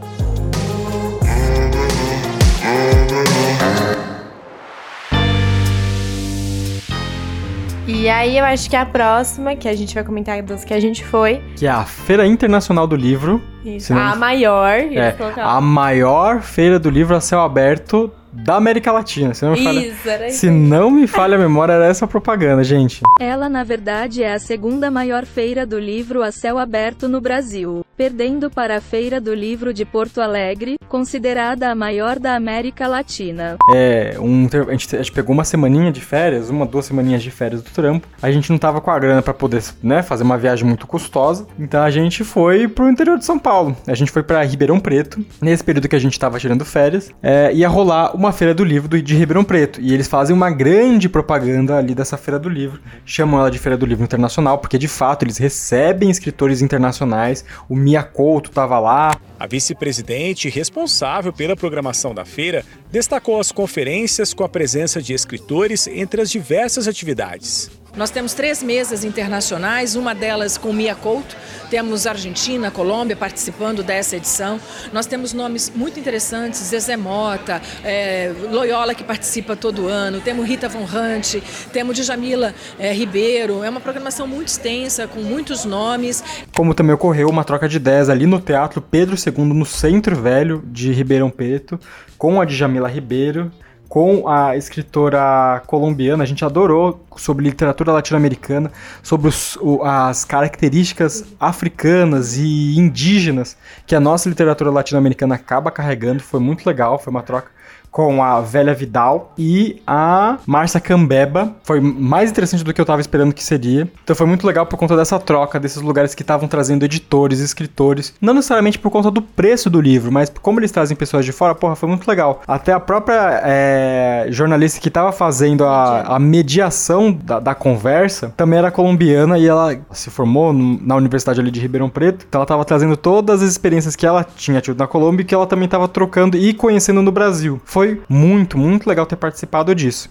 E 8.01 8.09
aí 8.09 8.35
eu 8.35 8.43
acho 8.43 8.67
que 8.67 8.75
a 8.75 8.83
próxima, 8.83 9.55
que 9.55 9.69
a 9.69 9.75
gente 9.75 9.93
vai 9.93 10.03
comentar 10.03 10.41
das 10.41 10.65
que 10.65 10.73
a 10.73 10.79
gente 10.79 11.05
foi. 11.05 11.39
Que 11.55 11.67
é 11.67 11.69
a 11.69 11.85
Feira 11.85 12.25
Internacional 12.25 12.87
do 12.87 12.95
Livro. 12.95 13.39
Isso, 13.63 13.93
a 13.93 14.15
maior. 14.15 14.73
É, 14.73 15.15
a 15.37 15.61
maior 15.61 16.41
feira 16.41 16.79
do 16.79 16.89
livro 16.89 17.15
a 17.15 17.21
céu 17.21 17.41
aberto 17.41 18.11
da 18.31 18.55
América 18.55 18.91
Latina. 18.91 19.33
Se 19.33 19.45
não 19.45 19.53
me 19.53 19.63
falha, 19.63 19.79
isso, 19.79 20.09
era 20.09 20.29
se 20.29 20.49
não 20.49 20.91
me 20.91 21.07
falha 21.07 21.35
a 21.35 21.39
memória, 21.39 21.73
era 21.73 21.85
essa 21.85 22.07
propaganda, 22.07 22.63
gente. 22.63 23.01
Ela, 23.19 23.49
na 23.49 23.63
verdade, 23.63 24.23
é 24.23 24.33
a 24.33 24.39
segunda 24.39 24.89
maior 24.89 25.25
feira 25.25 25.65
do 25.65 25.79
livro 25.79 26.23
a 26.23 26.31
céu 26.31 26.57
aberto 26.57 27.07
no 27.07 27.21
Brasil, 27.21 27.85
perdendo 27.95 28.49
para 28.49 28.77
a 28.77 28.81
Feira 28.81 29.19
do 29.21 29.33
Livro 29.33 29.73
de 29.73 29.85
Porto 29.85 30.21
Alegre, 30.21 30.75
considerada 30.89 31.69
a 31.69 31.75
maior 31.75 32.19
da 32.19 32.35
América 32.35 32.87
Latina. 32.87 33.57
É, 33.73 34.15
um, 34.19 34.47
a, 34.67 34.71
gente, 34.71 34.95
a 34.95 34.99
gente 34.99 35.11
pegou 35.11 35.33
uma 35.33 35.43
semaninha 35.43 35.91
de 35.91 36.01
férias, 36.01 36.49
uma, 36.49 36.65
duas 36.65 36.85
semaninhas 36.85 37.23
de 37.23 37.31
férias 37.31 37.61
do 37.61 37.69
trampo. 37.69 38.07
A 38.21 38.31
gente 38.31 38.49
não 38.49 38.57
tava 38.57 38.81
com 38.81 38.91
a 38.91 38.99
grana 38.99 39.21
para 39.21 39.33
poder, 39.33 39.63
né, 39.81 40.01
fazer 40.01 40.23
uma 40.23 40.37
viagem 40.37 40.65
muito 40.65 40.87
custosa. 40.87 41.47
Então 41.59 41.81
a 41.81 41.89
gente 41.89 42.23
foi 42.23 42.67
pro 42.67 42.89
interior 42.89 43.17
de 43.17 43.25
São 43.25 43.39
Paulo. 43.39 43.75
A 43.87 43.93
gente 43.93 44.11
foi 44.11 44.23
para 44.23 44.43
Ribeirão 44.43 44.79
Preto. 44.79 45.23
Nesse 45.39 45.63
período 45.63 45.87
que 45.87 45.95
a 45.95 45.99
gente 45.99 46.19
tava 46.19 46.39
tirando 46.39 46.65
férias, 46.65 47.11
é, 47.21 47.53
ia 47.53 47.69
rolar 47.69 48.15
uma 48.21 48.31
feira 48.31 48.53
do 48.53 48.63
livro 48.63 49.01
de 49.01 49.15
Ribeirão 49.15 49.43
Preto. 49.43 49.81
E 49.81 49.91
eles 49.91 50.07
fazem 50.07 50.36
uma 50.36 50.51
grande 50.51 51.10
propaganda 51.10 51.77
ali 51.77 51.95
dessa 51.95 52.17
feira 52.17 52.38
do 52.38 52.47
livro. 52.47 52.79
Chamam 53.03 53.39
ela 53.39 53.49
de 53.49 53.57
Feira 53.57 53.75
do 53.75 53.84
Livro 53.84 54.03
Internacional, 54.03 54.60
porque 54.60 54.77
de 54.77 54.88
fato 54.88 55.23
eles 55.23 55.39
recebem 55.39 56.12
escritores 56.12 56.62
internacionais. 56.62 57.43
O 57.67 57.75
Mia 57.75 58.03
Couto 58.03 58.51
tava 58.51 58.77
lá. 58.77 59.17
A 59.39 59.47
vice-presidente 59.47 60.49
responsável 60.49 61.34
pela 61.34 61.55
programação 61.55 62.13
da 62.13 62.23
feira 62.23 62.63
destacou 62.91 63.39
as 63.39 63.51
conferências 63.51 64.36
com 64.36 64.43
a 64.43 64.49
presença 64.49 65.01
de 65.01 65.13
escritores 65.15 65.88
entre 65.88 66.21
as 66.21 66.29
diversas 66.29 66.88
atividades. 66.88 67.71
Nós 67.95 68.10
temos 68.10 68.34
três 68.34 68.63
mesas 68.63 69.04
internacionais, 69.04 69.97
uma 69.97 70.15
delas 70.15 70.58
com 70.58 70.71
Mia 70.71 70.95
Couto, 70.95 71.36
temos 71.69 72.08
Argentina, 72.08 72.71
Colômbia 72.71 73.17
participando 73.17 73.84
dessa 73.84 74.15
edição. 74.15 74.62
Nós 74.93 75.06
temos 75.06 75.34
nomes 75.34 75.69
muito 75.75 75.99
interessantes, 75.99 76.62
Zezé 76.62 76.95
Mota, 76.95 77.62
é, 77.84 78.32
Loyola 78.49 78.95
que 78.95 79.04
participa 79.04 79.58
todo 79.58 79.89
ano, 79.89 80.21
temos 80.21 80.47
Rita 80.47 80.69
Von 80.69 80.84
Hunt, 80.84 81.43
temos 81.73 81.97
Djamila 81.97 82.56
é, 82.80 82.93
Ribeiro. 82.93 83.62
É 83.62 83.69
uma 83.69 83.82
programação 83.82 84.25
muito 84.25 84.47
extensa, 84.47 85.06
com 85.06 85.19
muitos 85.19 85.65
nomes. 85.65 86.23
Como 86.56 86.73
também 86.73 86.95
ocorreu 86.95 87.27
uma 87.27 87.43
troca 87.43 87.67
de 87.67 87.75
ideias 87.75 88.10
ali 88.10 88.25
no 88.25 88.39
Teatro 88.39 88.82
Pedro 88.82 89.17
II, 89.17 89.43
no 89.54 89.65
Centro 89.65 90.15
Velho 90.15 90.63
de 90.65 90.93
Ribeirão 90.93 91.30
Preto, 91.30 91.77
com 92.17 92.39
a 92.39 92.45
Djamila 92.45 92.88
Ribeiro 92.88 93.51
com 93.91 94.25
a 94.25 94.56
escritora 94.56 95.62
colombiana, 95.67 96.23
a 96.23 96.25
gente 96.25 96.45
adorou 96.45 97.06
sobre 97.17 97.43
literatura 97.43 97.91
latino-americana, 97.91 98.71
sobre 99.04 99.27
os, 99.27 99.58
o, 99.58 99.84
as 99.84 100.23
características 100.23 101.25
africanas 101.38 102.38
e 102.38 102.80
indígenas 102.80 103.58
que 103.86 103.93
a 103.93 103.99
nossa 103.99 104.30
literatura 104.30 104.71
latino-americana 104.71 105.36
acaba 105.36 105.69
carregando. 105.69 106.23
Foi 106.23 106.39
muito 106.39 106.65
legal, 106.65 106.97
foi 106.99 107.12
uma 107.12 107.21
troca 107.21 107.51
com 107.91 108.23
a 108.23 108.39
Velha 108.39 108.73
Vidal 108.73 109.34
e 109.38 109.82
a 109.86 110.38
Márcia 110.47 110.80
Cambeba. 110.80 111.54
Foi 111.63 111.82
mais 111.82 112.32
interessante 112.32 112.63
do 112.63 112.73
que 112.73 112.80
eu 112.80 112.86
tava 112.86 113.01
esperando 113.01 113.34
que 113.34 113.43
seria. 113.43 113.88
Então 114.04 114.15
foi 114.15 114.25
muito 114.25 114.47
legal 114.47 114.65
por 114.65 114.77
conta 114.77 114.95
dessa 114.95 115.19
troca, 115.19 115.60
desses 115.60 115.82
lugares 115.82 116.15
que 116.15 116.21
estavam 116.21 116.47
trazendo 116.47 116.86
editores, 116.86 117.39
escritores. 117.39 118.13
Não 118.21 118.34
necessariamente 118.34 118.80
por 118.80 118.89
conta 118.89 119.12
do 119.12 119.21
preço 119.21 119.69
do 119.69 119.82
livro, 119.82 120.12
mas 120.12 120.32
como 120.41 120.60
eles 120.60 120.71
trazem 120.71 120.95
pessoas 120.95 121.25
de 121.25 121.32
fora, 121.32 121.54
porra, 121.54 121.75
foi 121.75 121.89
muito 121.89 122.08
legal. 122.08 122.41
Até 122.47 122.71
a 122.71 122.80
própria 122.80 123.41
é, 123.43 124.27
jornalista 124.30 124.80
que 124.80 124.89
tava 124.89 125.12
fazendo 125.12 125.65
a, 125.65 126.01
a 126.15 126.19
mediação 126.19 127.12
da, 127.12 127.39
da, 127.39 127.56
conversa 127.56 128.34
também 128.38 128.58
era 128.58 128.71
colombiana 128.71 129.38
e 129.38 129.47
ela 129.47 129.77
se 129.91 130.10
formou 130.10 130.54
na 130.54 130.95
Universidade 130.95 131.41
ali 131.41 131.51
de 131.51 131.60
Ribeirão 131.60 131.89
Preto. 131.89 132.25
Então 132.27 132.39
ela 132.39 132.45
tava 132.45 132.63
trazendo 132.63 132.95
todas 132.95 133.41
as 133.41 133.49
experiências 133.49 133.95
que 133.95 134.06
ela 134.06 134.23
tinha 134.23 134.62
tido 134.62 134.77
na 134.77 134.88
Colômbia 134.88 135.23
e 135.23 135.25
que 135.25 135.36
ela 135.36 135.45
também 135.45 135.67
tava 135.67 135.88
trocando 135.88 136.38
e 136.38 136.54
conhecendo 136.54 137.01
no 137.01 137.12
Brasil. 137.12 137.62
Foi 137.65 137.80
muito, 138.09 138.57
muito 138.57 138.87
legal 138.87 139.05
ter 139.05 139.15
participado 139.15 139.73
disso. 139.75 140.09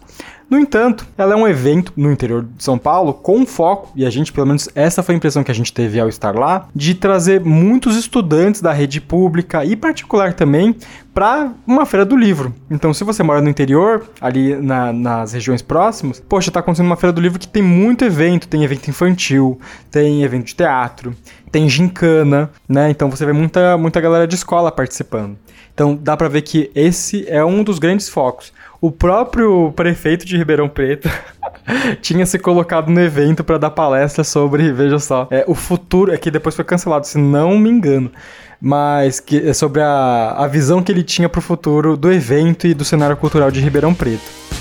No 0.50 0.58
entanto, 0.58 1.06
ela 1.16 1.34
é 1.34 1.36
um 1.36 1.46
evento 1.46 1.92
no 1.96 2.10
interior 2.10 2.42
de 2.42 2.64
São 2.64 2.76
Paulo 2.76 3.14
com 3.14 3.46
foco, 3.46 3.92
e 3.94 4.04
a 4.04 4.10
gente, 4.10 4.32
pelo 4.32 4.48
menos, 4.48 4.68
essa 4.74 5.00
foi 5.00 5.14
a 5.14 5.16
impressão 5.16 5.44
que 5.44 5.50
a 5.52 5.54
gente 5.54 5.72
teve 5.72 6.00
ao 6.00 6.08
estar 6.08 6.34
lá, 6.34 6.66
de 6.74 6.92
trazer 6.92 7.40
muitos 7.40 7.96
estudantes 7.96 8.60
da 8.60 8.72
rede 8.72 9.00
pública 9.00 9.64
e 9.64 9.76
particular 9.76 10.34
também 10.34 10.74
para 11.14 11.52
uma 11.64 11.86
feira 11.86 12.04
do 12.04 12.16
livro. 12.16 12.52
Então, 12.68 12.92
se 12.92 13.04
você 13.04 13.22
mora 13.22 13.40
no 13.40 13.48
interior, 13.48 14.10
ali 14.20 14.56
na, 14.56 14.92
nas 14.92 15.34
regiões 15.34 15.62
próximas, 15.62 16.18
poxa, 16.18 16.50
tá 16.50 16.58
acontecendo 16.58 16.86
uma 16.86 16.96
feira 16.96 17.12
do 17.12 17.20
livro 17.20 17.38
que 17.38 17.46
tem 17.46 17.62
muito 17.62 18.04
evento, 18.04 18.48
tem 18.48 18.64
evento 18.64 18.88
infantil, 18.88 19.60
tem 19.88 20.24
evento 20.24 20.46
de 20.46 20.56
teatro, 20.56 21.14
tem 21.52 21.68
gincana, 21.68 22.50
né? 22.68 22.90
Então 22.90 23.08
você 23.08 23.24
vê 23.24 23.32
muita, 23.32 23.76
muita 23.76 24.00
galera 24.00 24.26
de 24.26 24.34
escola 24.34 24.72
participando. 24.72 25.36
Então 25.80 25.98
dá 25.98 26.14
para 26.14 26.28
ver 26.28 26.42
que 26.42 26.70
esse 26.74 27.24
é 27.26 27.42
um 27.42 27.64
dos 27.64 27.78
grandes 27.78 28.06
focos. 28.06 28.52
O 28.82 28.92
próprio 28.92 29.72
prefeito 29.72 30.26
de 30.26 30.36
Ribeirão 30.36 30.68
Preto 30.68 31.08
tinha 32.02 32.26
se 32.26 32.38
colocado 32.38 32.90
no 32.90 33.00
evento 33.00 33.42
para 33.42 33.56
dar 33.56 33.70
palestra 33.70 34.22
sobre, 34.22 34.70
veja 34.74 34.98
só, 34.98 35.26
é, 35.30 35.42
o 35.48 35.54
futuro, 35.54 36.12
é 36.12 36.18
que 36.18 36.30
depois 36.30 36.54
foi 36.54 36.66
cancelado, 36.66 37.06
se 37.06 37.16
não 37.16 37.58
me 37.58 37.70
engano, 37.70 38.12
mas 38.60 39.20
que 39.20 39.48
é 39.48 39.54
sobre 39.54 39.80
a, 39.80 40.34
a 40.36 40.46
visão 40.46 40.82
que 40.82 40.92
ele 40.92 41.02
tinha 41.02 41.30
para 41.30 41.38
o 41.38 41.42
futuro 41.42 41.96
do 41.96 42.12
evento 42.12 42.66
e 42.66 42.74
do 42.74 42.84
cenário 42.84 43.16
cultural 43.16 43.50
de 43.50 43.62
Ribeirão 43.62 43.94
Preto. 43.94 44.59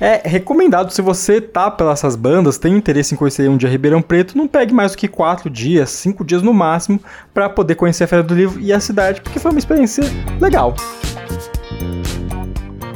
É 0.00 0.22
recomendado, 0.24 0.90
se 0.90 1.02
você 1.02 1.42
tá 1.42 1.70
pelas 1.70 1.98
essas 1.98 2.16
bandas, 2.16 2.56
tem 2.56 2.74
interesse 2.74 3.12
em 3.12 3.18
conhecer 3.18 3.50
um 3.50 3.58
dia 3.58 3.68
Ribeirão 3.68 4.00
Preto, 4.00 4.36
não 4.38 4.48
pegue 4.48 4.72
mais 4.72 4.92
do 4.92 4.98
que 4.98 5.06
quatro 5.06 5.50
dias, 5.50 5.90
cinco 5.90 6.24
dias 6.24 6.40
no 6.40 6.54
máximo, 6.54 6.98
para 7.34 7.50
poder 7.50 7.74
conhecer 7.74 8.04
a 8.04 8.06
Feira 8.06 8.22
do 8.22 8.34
Livro 8.34 8.58
e 8.58 8.72
a 8.72 8.80
cidade, 8.80 9.20
porque 9.20 9.38
foi 9.38 9.50
uma 9.50 9.58
experiência 9.58 10.02
legal. 10.40 10.74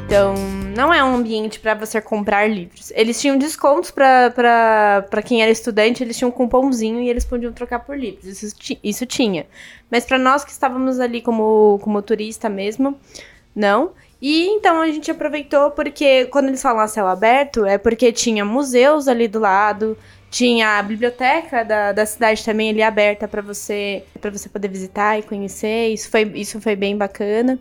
Então, 0.07 0.35
não 0.75 0.95
é 0.95 1.05
um 1.05 1.15
ambiente 1.15 1.61
para 1.61 1.75
você 1.75 2.01
comprar 2.01 2.49
livros. 2.49 2.91
Eles 2.95 3.21
tinham 3.21 3.37
descontos 3.37 3.91
para 3.91 5.23
quem 5.23 5.43
era 5.43 5.51
estudante, 5.51 6.03
eles 6.03 6.17
tinham 6.17 6.31
um 6.31 6.33
cupomzinho 6.33 7.01
e 7.03 7.11
eles 7.11 7.27
podiam 7.27 7.53
trocar 7.53 7.81
por 7.81 7.99
livros. 7.99 8.43
Isso, 8.43 8.57
isso 8.83 9.05
tinha. 9.05 9.45
Mas 9.91 10.07
para 10.07 10.19
nós 10.19 10.43
que 10.43 10.51
estávamos 10.51 10.99
ali 10.99 11.21
como, 11.21 11.79
como 11.83 12.01
turista 12.01 12.49
mesmo, 12.49 12.99
não. 13.55 13.93
E 14.27 14.47
então 14.47 14.81
a 14.81 14.87
gente 14.87 15.11
aproveitou 15.11 15.71
porque 15.73 16.25
quando 16.25 16.49
eles 16.49 16.63
falam 16.63 16.81
a 16.81 16.89
céu 16.89 17.07
aberto, 17.07 17.67
é 17.67 17.77
porque 17.77 18.11
tinha 18.11 18.43
museus 18.43 19.07
ali 19.07 19.29
do 19.29 19.39
lado, 19.39 19.99
tinha 20.31 20.79
a 20.79 20.83
biblioteca 20.83 21.63
da, 21.63 21.93
da 21.93 22.07
cidade 22.07 22.43
também 22.43 22.71
ali 22.71 22.83
aberta 22.83 23.29
para 23.29 23.43
você 23.43 24.03
para 24.19 24.31
você 24.31 24.49
poder 24.49 24.69
visitar 24.69 25.19
e 25.19 25.23
conhecer. 25.23 25.89
Isso 25.89 26.11
foi, 26.11 26.23
isso 26.37 26.59
foi 26.59 26.75
bem 26.75 26.97
bacana. 26.97 27.59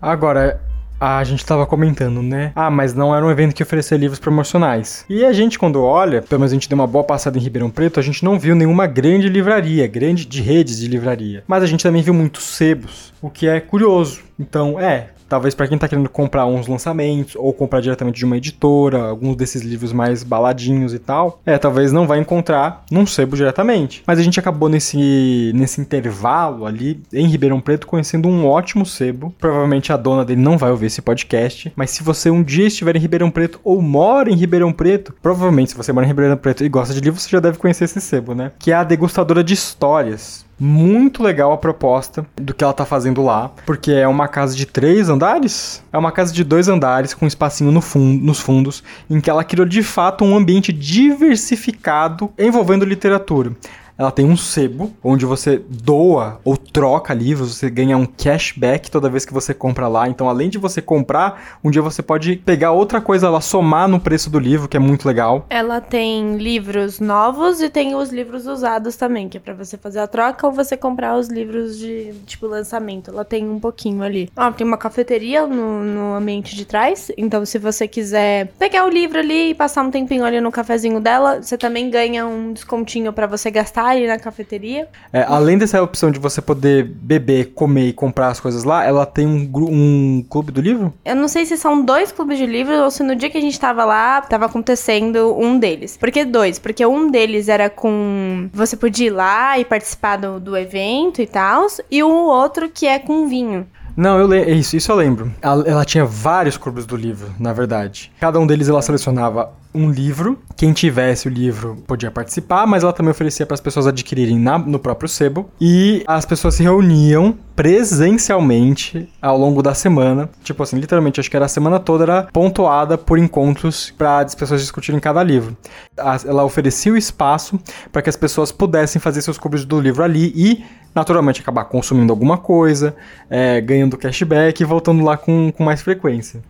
Agora, 0.00 0.60
a 0.98 1.22
gente 1.22 1.46
tava 1.46 1.66
comentando, 1.66 2.20
né? 2.20 2.50
Ah, 2.56 2.70
mas 2.70 2.94
não 2.94 3.14
era 3.14 3.24
um 3.24 3.30
evento 3.30 3.54
que 3.54 3.62
oferecia 3.62 3.96
livros 3.96 4.18
promocionais. 4.18 5.04
E 5.08 5.24
a 5.24 5.32
gente, 5.32 5.56
quando 5.56 5.82
olha, 5.82 6.20
pelo 6.20 6.40
menos 6.40 6.50
a 6.50 6.54
gente 6.54 6.68
deu 6.68 6.76
uma 6.76 6.86
boa 6.86 7.04
passada 7.04 7.38
em 7.38 7.40
Ribeirão 7.40 7.70
Preto, 7.70 8.00
a 8.00 8.02
gente 8.02 8.24
não 8.24 8.40
viu 8.40 8.56
nenhuma 8.56 8.88
grande 8.88 9.28
livraria, 9.28 9.86
grande 9.86 10.24
de 10.24 10.42
redes 10.42 10.78
de 10.78 10.88
livraria. 10.88 11.44
Mas 11.46 11.62
a 11.62 11.66
gente 11.66 11.82
também 11.84 12.02
viu 12.02 12.12
muitos 12.12 12.42
sebos, 12.42 13.12
o 13.22 13.30
que 13.30 13.46
é 13.46 13.60
curioso. 13.60 14.20
Então, 14.38 14.78
é, 14.78 15.08
Talvez 15.32 15.54
para 15.54 15.66
quem 15.66 15.78
tá 15.78 15.88
querendo 15.88 16.10
comprar 16.10 16.44
uns 16.44 16.66
lançamentos 16.66 17.36
ou 17.36 17.54
comprar 17.54 17.80
diretamente 17.80 18.18
de 18.18 18.24
uma 18.26 18.36
editora, 18.36 19.04
alguns 19.04 19.34
desses 19.34 19.62
livros 19.62 19.90
mais 19.90 20.22
baladinhos 20.22 20.92
e 20.92 20.98
tal, 20.98 21.40
é, 21.46 21.56
talvez 21.56 21.90
não 21.90 22.06
vai 22.06 22.18
encontrar 22.18 22.84
num 22.90 23.06
sebo 23.06 23.34
diretamente. 23.34 24.02
Mas 24.06 24.18
a 24.18 24.22
gente 24.22 24.38
acabou 24.38 24.68
nesse, 24.68 25.50
nesse 25.54 25.80
intervalo 25.80 26.66
ali 26.66 27.00
em 27.10 27.26
Ribeirão 27.26 27.62
Preto 27.62 27.86
conhecendo 27.86 28.28
um 28.28 28.46
ótimo 28.46 28.84
sebo. 28.84 29.34
Provavelmente 29.38 29.90
a 29.90 29.96
dona 29.96 30.22
dele 30.22 30.42
não 30.42 30.58
vai 30.58 30.70
ouvir 30.70 30.88
esse 30.88 31.00
podcast, 31.00 31.72
mas 31.74 31.92
se 31.92 32.02
você 32.02 32.28
um 32.28 32.42
dia 32.42 32.66
estiver 32.66 32.94
em 32.94 33.00
Ribeirão 33.00 33.30
Preto 33.30 33.58
ou 33.64 33.80
mora 33.80 34.30
em 34.30 34.36
Ribeirão 34.36 34.70
Preto, 34.70 35.14
provavelmente 35.22 35.70
se 35.70 35.76
você 35.78 35.94
mora 35.94 36.04
em 36.04 36.10
Ribeirão 36.10 36.36
Preto 36.36 36.62
e 36.62 36.68
gosta 36.68 36.92
de 36.92 37.00
livros, 37.00 37.22
você 37.22 37.30
já 37.30 37.40
deve 37.40 37.56
conhecer 37.56 37.84
esse 37.84 38.02
sebo, 38.02 38.34
né? 38.34 38.52
Que 38.58 38.70
é 38.70 38.74
a 38.74 38.84
degustadora 38.84 39.42
de 39.42 39.54
histórias 39.54 40.44
muito 40.62 41.24
legal 41.24 41.52
a 41.52 41.58
proposta 41.58 42.24
do 42.36 42.54
que 42.54 42.62
ela 42.62 42.72
tá 42.72 42.84
fazendo 42.84 43.20
lá, 43.20 43.50
porque 43.66 43.90
é 43.90 44.06
uma 44.06 44.28
casa 44.28 44.54
de 44.54 44.64
três 44.64 45.08
andares? 45.08 45.82
É 45.92 45.98
uma 45.98 46.12
casa 46.12 46.32
de 46.32 46.44
dois 46.44 46.68
andares 46.68 47.12
com 47.14 47.24
um 47.24 47.28
espacinho 47.28 47.72
no 47.72 47.80
fundo, 47.80 48.24
nos 48.24 48.38
fundos, 48.38 48.84
em 49.10 49.20
que 49.20 49.28
ela 49.28 49.42
criou 49.42 49.66
de 49.66 49.82
fato 49.82 50.24
um 50.24 50.36
ambiente 50.36 50.72
diversificado 50.72 52.32
envolvendo 52.38 52.84
literatura 52.84 53.52
ela 54.02 54.10
tem 54.10 54.26
um 54.26 54.36
sebo 54.36 54.92
onde 55.02 55.24
você 55.24 55.62
doa 55.68 56.40
ou 56.44 56.56
troca 56.56 57.14
livros, 57.14 57.54
você 57.56 57.70
ganha 57.70 57.96
um 57.96 58.04
cashback 58.04 58.90
toda 58.90 59.08
vez 59.08 59.24
que 59.24 59.32
você 59.32 59.54
compra 59.54 59.86
lá. 59.86 60.08
Então, 60.08 60.28
além 60.28 60.48
de 60.48 60.58
você 60.58 60.82
comprar, 60.82 61.58
um 61.62 61.70
dia 61.70 61.80
você 61.80 62.02
pode 62.02 62.36
pegar 62.36 62.72
outra 62.72 63.00
coisa 63.00 63.30
lá, 63.30 63.40
somar 63.40 63.88
no 63.88 64.00
preço 64.00 64.28
do 64.28 64.38
livro, 64.38 64.68
que 64.68 64.76
é 64.76 64.80
muito 64.80 65.06
legal. 65.06 65.46
Ela 65.48 65.80
tem 65.80 66.36
livros 66.36 66.98
novos 66.98 67.60
e 67.60 67.68
tem 67.68 67.94
os 67.94 68.10
livros 68.10 68.46
usados 68.46 68.96
também, 68.96 69.28
que 69.28 69.36
é 69.36 69.40
para 69.40 69.54
você 69.54 69.76
fazer 69.76 70.00
a 70.00 70.06
troca 70.06 70.46
ou 70.46 70.52
você 70.52 70.76
comprar 70.76 71.16
os 71.16 71.28
livros 71.28 71.78
de 71.78 72.12
tipo 72.26 72.46
lançamento. 72.46 73.10
Ela 73.10 73.24
tem 73.24 73.48
um 73.48 73.60
pouquinho 73.60 74.02
ali. 74.02 74.28
Ó, 74.36 74.50
tem 74.50 74.66
uma 74.66 74.76
cafeteria 74.76 75.46
no, 75.46 75.84
no 75.84 76.14
ambiente 76.14 76.56
de 76.56 76.64
trás, 76.64 77.10
então 77.16 77.44
se 77.44 77.58
você 77.58 77.86
quiser 77.86 78.48
pegar 78.58 78.84
o 78.84 78.88
livro 78.88 79.18
ali 79.18 79.50
e 79.50 79.54
passar 79.54 79.82
um 79.82 79.90
tempinho 79.90 80.24
ali 80.24 80.40
no 80.40 80.50
cafezinho 80.50 81.00
dela, 81.00 81.40
você 81.40 81.56
também 81.56 81.88
ganha 81.88 82.26
um 82.26 82.52
descontinho 82.52 83.12
para 83.12 83.26
você 83.26 83.50
gastar 83.50 83.91
ali 83.92 84.06
na 84.06 84.18
cafeteria. 84.18 84.88
É, 85.12 85.22
além 85.22 85.58
dessa 85.58 85.82
opção 85.82 86.10
de 86.10 86.18
você 86.18 86.40
poder 86.40 86.84
beber, 86.84 87.52
comer 87.54 87.88
e 87.88 87.92
comprar 87.92 88.28
as 88.28 88.40
coisas 88.40 88.64
lá, 88.64 88.84
ela 88.84 89.06
tem 89.06 89.26
um, 89.26 89.50
um 89.54 90.24
clube 90.28 90.52
do 90.52 90.60
livro? 90.60 90.92
Eu 91.04 91.16
não 91.16 91.28
sei 91.28 91.46
se 91.46 91.56
são 91.56 91.84
dois 91.84 92.12
clubes 92.12 92.38
de 92.38 92.46
livros 92.46 92.78
ou 92.78 92.90
se 92.90 93.02
no 93.02 93.14
dia 93.14 93.30
que 93.30 93.38
a 93.38 93.40
gente 93.40 93.58
tava 93.58 93.84
lá, 93.84 94.20
tava 94.20 94.46
acontecendo 94.46 95.36
um 95.38 95.58
deles. 95.58 95.96
Por 95.96 96.10
que 96.10 96.24
dois? 96.24 96.58
Porque 96.58 96.84
um 96.84 97.10
deles 97.10 97.48
era 97.48 97.70
com. 97.70 98.48
Você 98.52 98.76
podia 98.76 99.06
ir 99.06 99.10
lá 99.10 99.58
e 99.58 99.64
participar 99.64 100.16
do, 100.16 100.40
do 100.40 100.56
evento 100.56 101.20
e 101.22 101.26
tal, 101.26 101.66
e 101.90 102.02
o 102.02 102.10
outro 102.10 102.68
que 102.68 102.86
é 102.86 102.98
com 102.98 103.28
vinho. 103.28 103.66
Não, 103.96 104.18
eu 104.18 104.26
lembro. 104.26 104.50
Isso, 104.50 104.76
isso 104.76 104.90
eu 104.90 104.96
lembro. 104.96 105.32
Ela, 105.40 105.68
ela, 105.68 105.84
tinha 105.84 106.04
vários 106.04 106.56
clubes 106.56 106.86
do 106.86 106.96
livro, 106.96 107.30
na 107.38 107.52
verdade. 107.52 108.10
Cada 108.18 108.38
um 108.38 108.46
deles 108.46 108.68
ela 108.68 108.80
selecionava 108.80 109.52
um 109.74 109.90
livro. 109.90 110.38
Quem 110.56 110.72
tivesse 110.72 111.28
o 111.28 111.30
livro 111.30 111.82
podia 111.86 112.10
participar, 112.10 112.66
mas 112.66 112.82
ela 112.82 112.92
também 112.92 113.10
oferecia 113.10 113.46
para 113.46 113.54
as 113.54 113.60
pessoas 113.60 113.86
adquirirem 113.86 114.38
na, 114.38 114.58
no 114.58 114.78
próprio 114.78 115.08
sebo. 115.08 115.50
E 115.60 116.02
as 116.06 116.24
pessoas 116.24 116.54
se 116.54 116.62
reuniam 116.62 117.36
presencialmente 117.56 119.08
ao 119.20 119.36
longo 119.36 119.62
da 119.62 119.74
semana. 119.74 120.28
Tipo 120.42 120.62
assim, 120.62 120.78
literalmente, 120.78 121.20
acho 121.20 121.30
que 121.30 121.36
era 121.36 121.46
a 121.46 121.48
semana 121.48 121.78
toda 121.78 122.04
era 122.04 122.22
pontuada 122.32 122.96
por 122.96 123.18
encontros 123.18 123.92
para 123.96 124.20
as 124.20 124.34
pessoas 124.34 124.60
discutirem 124.60 125.00
cada 125.00 125.22
livro. 125.22 125.56
Ela 125.96 126.44
oferecia 126.44 126.92
o 126.92 126.96
espaço 126.96 127.58
para 127.90 128.02
que 128.02 128.10
as 128.10 128.16
pessoas 128.16 128.52
pudessem 128.52 129.00
fazer 129.00 129.22
seus 129.22 129.38
clubes 129.38 129.64
do 129.64 129.80
livro 129.80 130.02
ali 130.02 130.32
e 130.34 130.64
naturalmente 130.94 131.40
acabar 131.40 131.64
consumindo 131.64 132.12
alguma 132.12 132.36
coisa, 132.36 132.94
é, 133.30 133.60
ganhando 133.60 133.96
cashback 133.96 134.62
e 134.62 134.66
voltando 134.66 135.02
lá 135.02 135.16
com, 135.16 135.50
com 135.50 135.64
mais 135.64 135.80
frequência. 135.80 136.42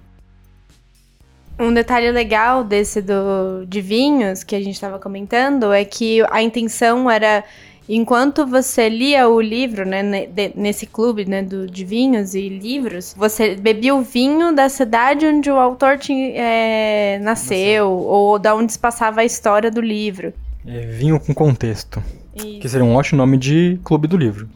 Um 1.62 1.72
detalhe 1.72 2.11
legal 2.11 2.64
desse 2.64 3.01
do 3.01 3.64
de 3.68 3.81
vinhos 3.81 4.42
que 4.42 4.57
a 4.57 4.59
gente 4.59 4.75
estava 4.75 4.98
comentando 4.98 5.72
é 5.72 5.85
que 5.85 6.20
a 6.29 6.42
intenção 6.42 7.09
era 7.09 7.44
enquanto 7.88 8.44
você 8.46 8.88
lia 8.88 9.29
o 9.29 9.40
livro, 9.40 9.87
né, 9.87 10.03
nesse 10.57 10.87
clube, 10.87 11.25
né, 11.25 11.42
do, 11.42 11.66
de 11.66 11.85
vinhos 11.85 12.35
e 12.35 12.48
livros, 12.48 13.14
você 13.16 13.55
bebia 13.55 13.94
o 13.94 14.03
vinho 14.03 14.53
da 14.53 14.68
cidade 14.68 15.25
onde 15.27 15.51
o 15.51 15.57
autor 15.57 15.98
tinha, 15.98 16.33
é, 16.35 17.18
nasceu, 17.20 17.57
nasceu, 17.59 17.90
ou 17.90 18.38
da 18.38 18.55
onde 18.55 18.72
se 18.72 18.79
passava 18.79 19.20
a 19.20 19.25
história 19.25 19.70
do 19.70 19.81
livro. 19.81 20.33
É, 20.66 20.81
vinho 20.87 21.18
com 21.20 21.33
contexto. 21.33 22.03
Isso. 22.35 22.61
Que 22.61 22.68
seria 22.68 22.85
um 22.85 22.94
ótimo 22.94 23.18
nome 23.18 23.37
de 23.37 23.79
clube 23.85 24.09
do 24.09 24.16
livro. 24.16 24.48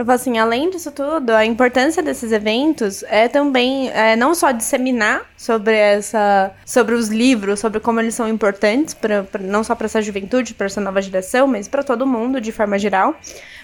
Eu 0.00 0.06
falo 0.06 0.16
assim, 0.16 0.38
além 0.38 0.70
disso 0.70 0.90
tudo, 0.90 1.28
a 1.28 1.44
importância 1.44 2.02
desses 2.02 2.32
eventos 2.32 3.02
é 3.02 3.28
também 3.28 3.90
é, 3.90 4.16
não 4.16 4.34
só 4.34 4.50
disseminar 4.50 5.30
sobre 5.36 5.76
essa, 5.76 6.52
sobre 6.64 6.94
os 6.94 7.08
livros, 7.08 7.60
sobre 7.60 7.80
como 7.80 8.00
eles 8.00 8.14
são 8.14 8.26
importantes, 8.26 8.94
pra 8.94 9.26
não 9.38 9.62
só 9.62 9.74
para 9.74 9.84
essa 9.84 10.00
juventude, 10.00 10.54
para 10.54 10.64
essa 10.64 10.80
nova 10.80 11.02
geração, 11.02 11.46
mas 11.46 11.68
para 11.68 11.82
todo 11.82 12.06
mundo 12.06 12.40
de 12.40 12.50
forma 12.50 12.78
geral. 12.78 13.14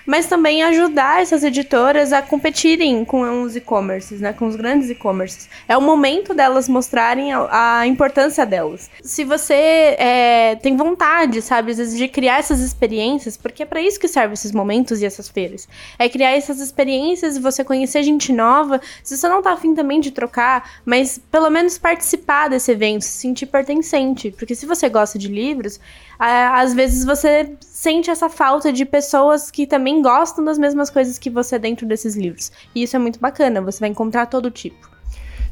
Mas 0.07 0.27
também 0.27 0.63
ajudar 0.63 1.21
essas 1.21 1.43
editoras 1.43 2.13
a 2.13 2.23
competirem 2.23 3.05
com 3.05 3.43
os 3.43 3.57
e-commerces, 3.57 4.21
né, 4.21 4.33
com 4.33 4.47
os 4.47 4.57
grandes 4.57 4.89
e-commerces. 4.89 5.49
É 5.69 5.77
o 5.77 5.83
momento 5.83 6.33
delas 6.33 6.69
mostrarem 6.69 7.33
a, 7.33 7.81
a 7.81 7.87
importância 7.87 8.47
delas. 8.47 8.91
Se 9.03 9.25
você 9.25 9.97
é, 9.99 10.57
tem 10.63 10.77
vontade, 10.77 11.43
sabe, 11.43 11.73
às 11.73 11.79
vezes 11.79 11.99
de 11.99 12.09
criar 12.09 12.39
essas 12.39 12.61
experiências, 12.61 13.37
porque 13.37 13.63
é 13.63 13.67
para 13.67 13.81
isso 13.81 13.99
que 13.99 14.09
servem 14.09 14.35
esses 14.35 14.53
momentos 14.53 15.03
e 15.03 15.07
essas 15.07 15.29
feiras. 15.29 15.69
É 15.99 16.09
criar 16.09 16.31
essas 16.31 16.61
experiências 16.61 17.37
e 17.37 17.41
você 17.41 17.65
conhecer 17.65 18.03
gente 18.03 18.33
nova. 18.33 18.81
Se 19.03 19.17
você 19.17 19.29
não 19.29 19.43
tá 19.43 19.53
afim 19.53 19.75
também 19.75 20.01
de 20.01 20.11
trocar, 20.11 20.81
mas 20.85 21.19
pelo 21.31 21.51
menos 21.51 21.79
participar 21.79 22.49
desse 22.49 22.71
evento, 22.71 23.03
se 23.03 23.13
sentir 23.13 23.47
pertencente. 23.47 24.31
Porque 24.31 24.55
se 24.55 24.67
você 24.67 24.89
gosta 24.89 25.19
de 25.19 25.29
livros, 25.29 25.81
às 26.19 26.75
vezes 26.75 27.05
você 27.05 27.51
sente 27.77 28.09
essa 28.09 28.31
falta 28.31 28.73
de 28.73 28.87
pessoas 28.87 29.51
que 29.51 29.67
também 29.67 30.01
gostam 30.01 30.43
das 30.43 30.57
mesmas 30.57 30.89
coisas 30.89 31.19
que 31.19 31.29
você 31.29 31.59
dentro 31.59 31.87
desses 31.87 32.17
livros. 32.17 32.51
E 32.75 32.83
isso 32.83 32.97
é 32.97 32.99
muito 32.99 33.21
bacana, 33.21 33.61
você 33.61 33.81
vai 33.81 33.91
encontrar 33.91 34.25
todo 34.25 34.51
tipo. 34.51 34.89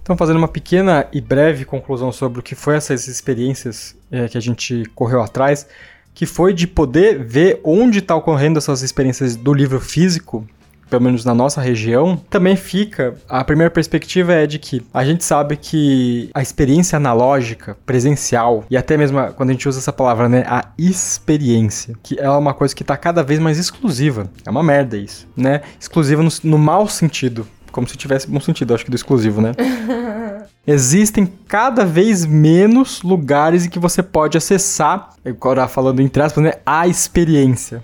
Então, 0.01 0.17
fazendo 0.17 0.39
uma 0.39 0.49
pequena 0.49 1.07
e 1.13 1.21
breve 1.21 1.67
conclusão 1.67 2.11
sobre 2.11 2.41
o 2.41 2.43
que 2.43 2.55
foi 2.55 2.77
essas 2.77 3.09
experiências 3.09 3.95
é, 4.11 4.27
que 4.27 4.39
a 4.39 4.41
gente 4.41 4.85
correu 4.95 5.21
atrás, 5.21 5.67
que 6.15 6.25
foi 6.25 6.55
de 6.55 6.67
poder 6.67 7.23
ver 7.23 7.61
onde 7.63 7.99
está 7.99 8.17
ocorrendo 8.17 8.57
essas 8.57 8.81
experiências 8.81 9.37
do 9.37 9.53
livro 9.53 9.79
físico 9.79 10.49
pelo 10.89 11.03
menos 11.03 11.25
na 11.25 11.35
nossa 11.35 11.61
região, 11.61 12.17
também 12.31 12.57
fica. 12.57 13.15
A 13.29 13.45
primeira 13.45 13.71
perspectiva 13.71 14.33
é 14.33 14.47
de 14.47 14.59
que 14.59 14.83
a 14.93 15.05
gente 15.05 15.25
sabe 15.25 15.57
que 15.57 16.31
a 16.35 16.43
experiência 16.43 16.97
analógica, 16.97 17.77
presencial, 17.87 18.65
e 18.71 18.77
até 18.77 18.97
mesmo 18.97 19.19
quando 19.35 19.51
a 19.51 19.53
gente 19.53 19.69
usa 19.69 19.79
essa 19.79 19.93
palavra, 19.93 20.29
né, 20.29 20.45
a 20.47 20.67
experiência, 20.79 21.95
que 22.03 22.19
é 22.19 22.29
uma 22.31 22.55
coisa 22.55 22.75
que 22.75 22.83
está 22.83 22.97
cada 22.97 23.23
vez 23.23 23.41
mais 23.41 23.59
exclusiva. 23.59 24.31
É 24.45 24.51
uma 24.51 24.63
merda 24.63 24.97
isso, 24.97 25.27
né? 25.37 25.63
Exclusiva 25.79 26.23
no, 26.23 26.31
no 26.43 26.59
mau 26.59 26.89
sentido. 26.89 27.47
Como 27.73 27.89
se 27.89 27.97
tivesse 27.97 28.29
bom 28.29 28.41
sentido, 28.41 28.73
acho 28.73 28.85
que 28.85 28.91
do 28.91 28.97
exclusivo, 28.97 29.41
né? 29.41 29.53
Existem 30.67 31.31
cada 31.47 31.85
vez 31.85 32.25
menos 32.25 33.03
lugares 33.03 33.67
em 33.67 33.69
que 33.69 33.79
você 33.79 34.03
pode 34.03 34.39
acessar, 34.39 35.11
agora 35.25 35.69
falando 35.69 36.01
entre 36.01 36.23
aspas, 36.23 36.43
né, 36.43 36.53
a 36.65 36.89
experiência 36.89 37.83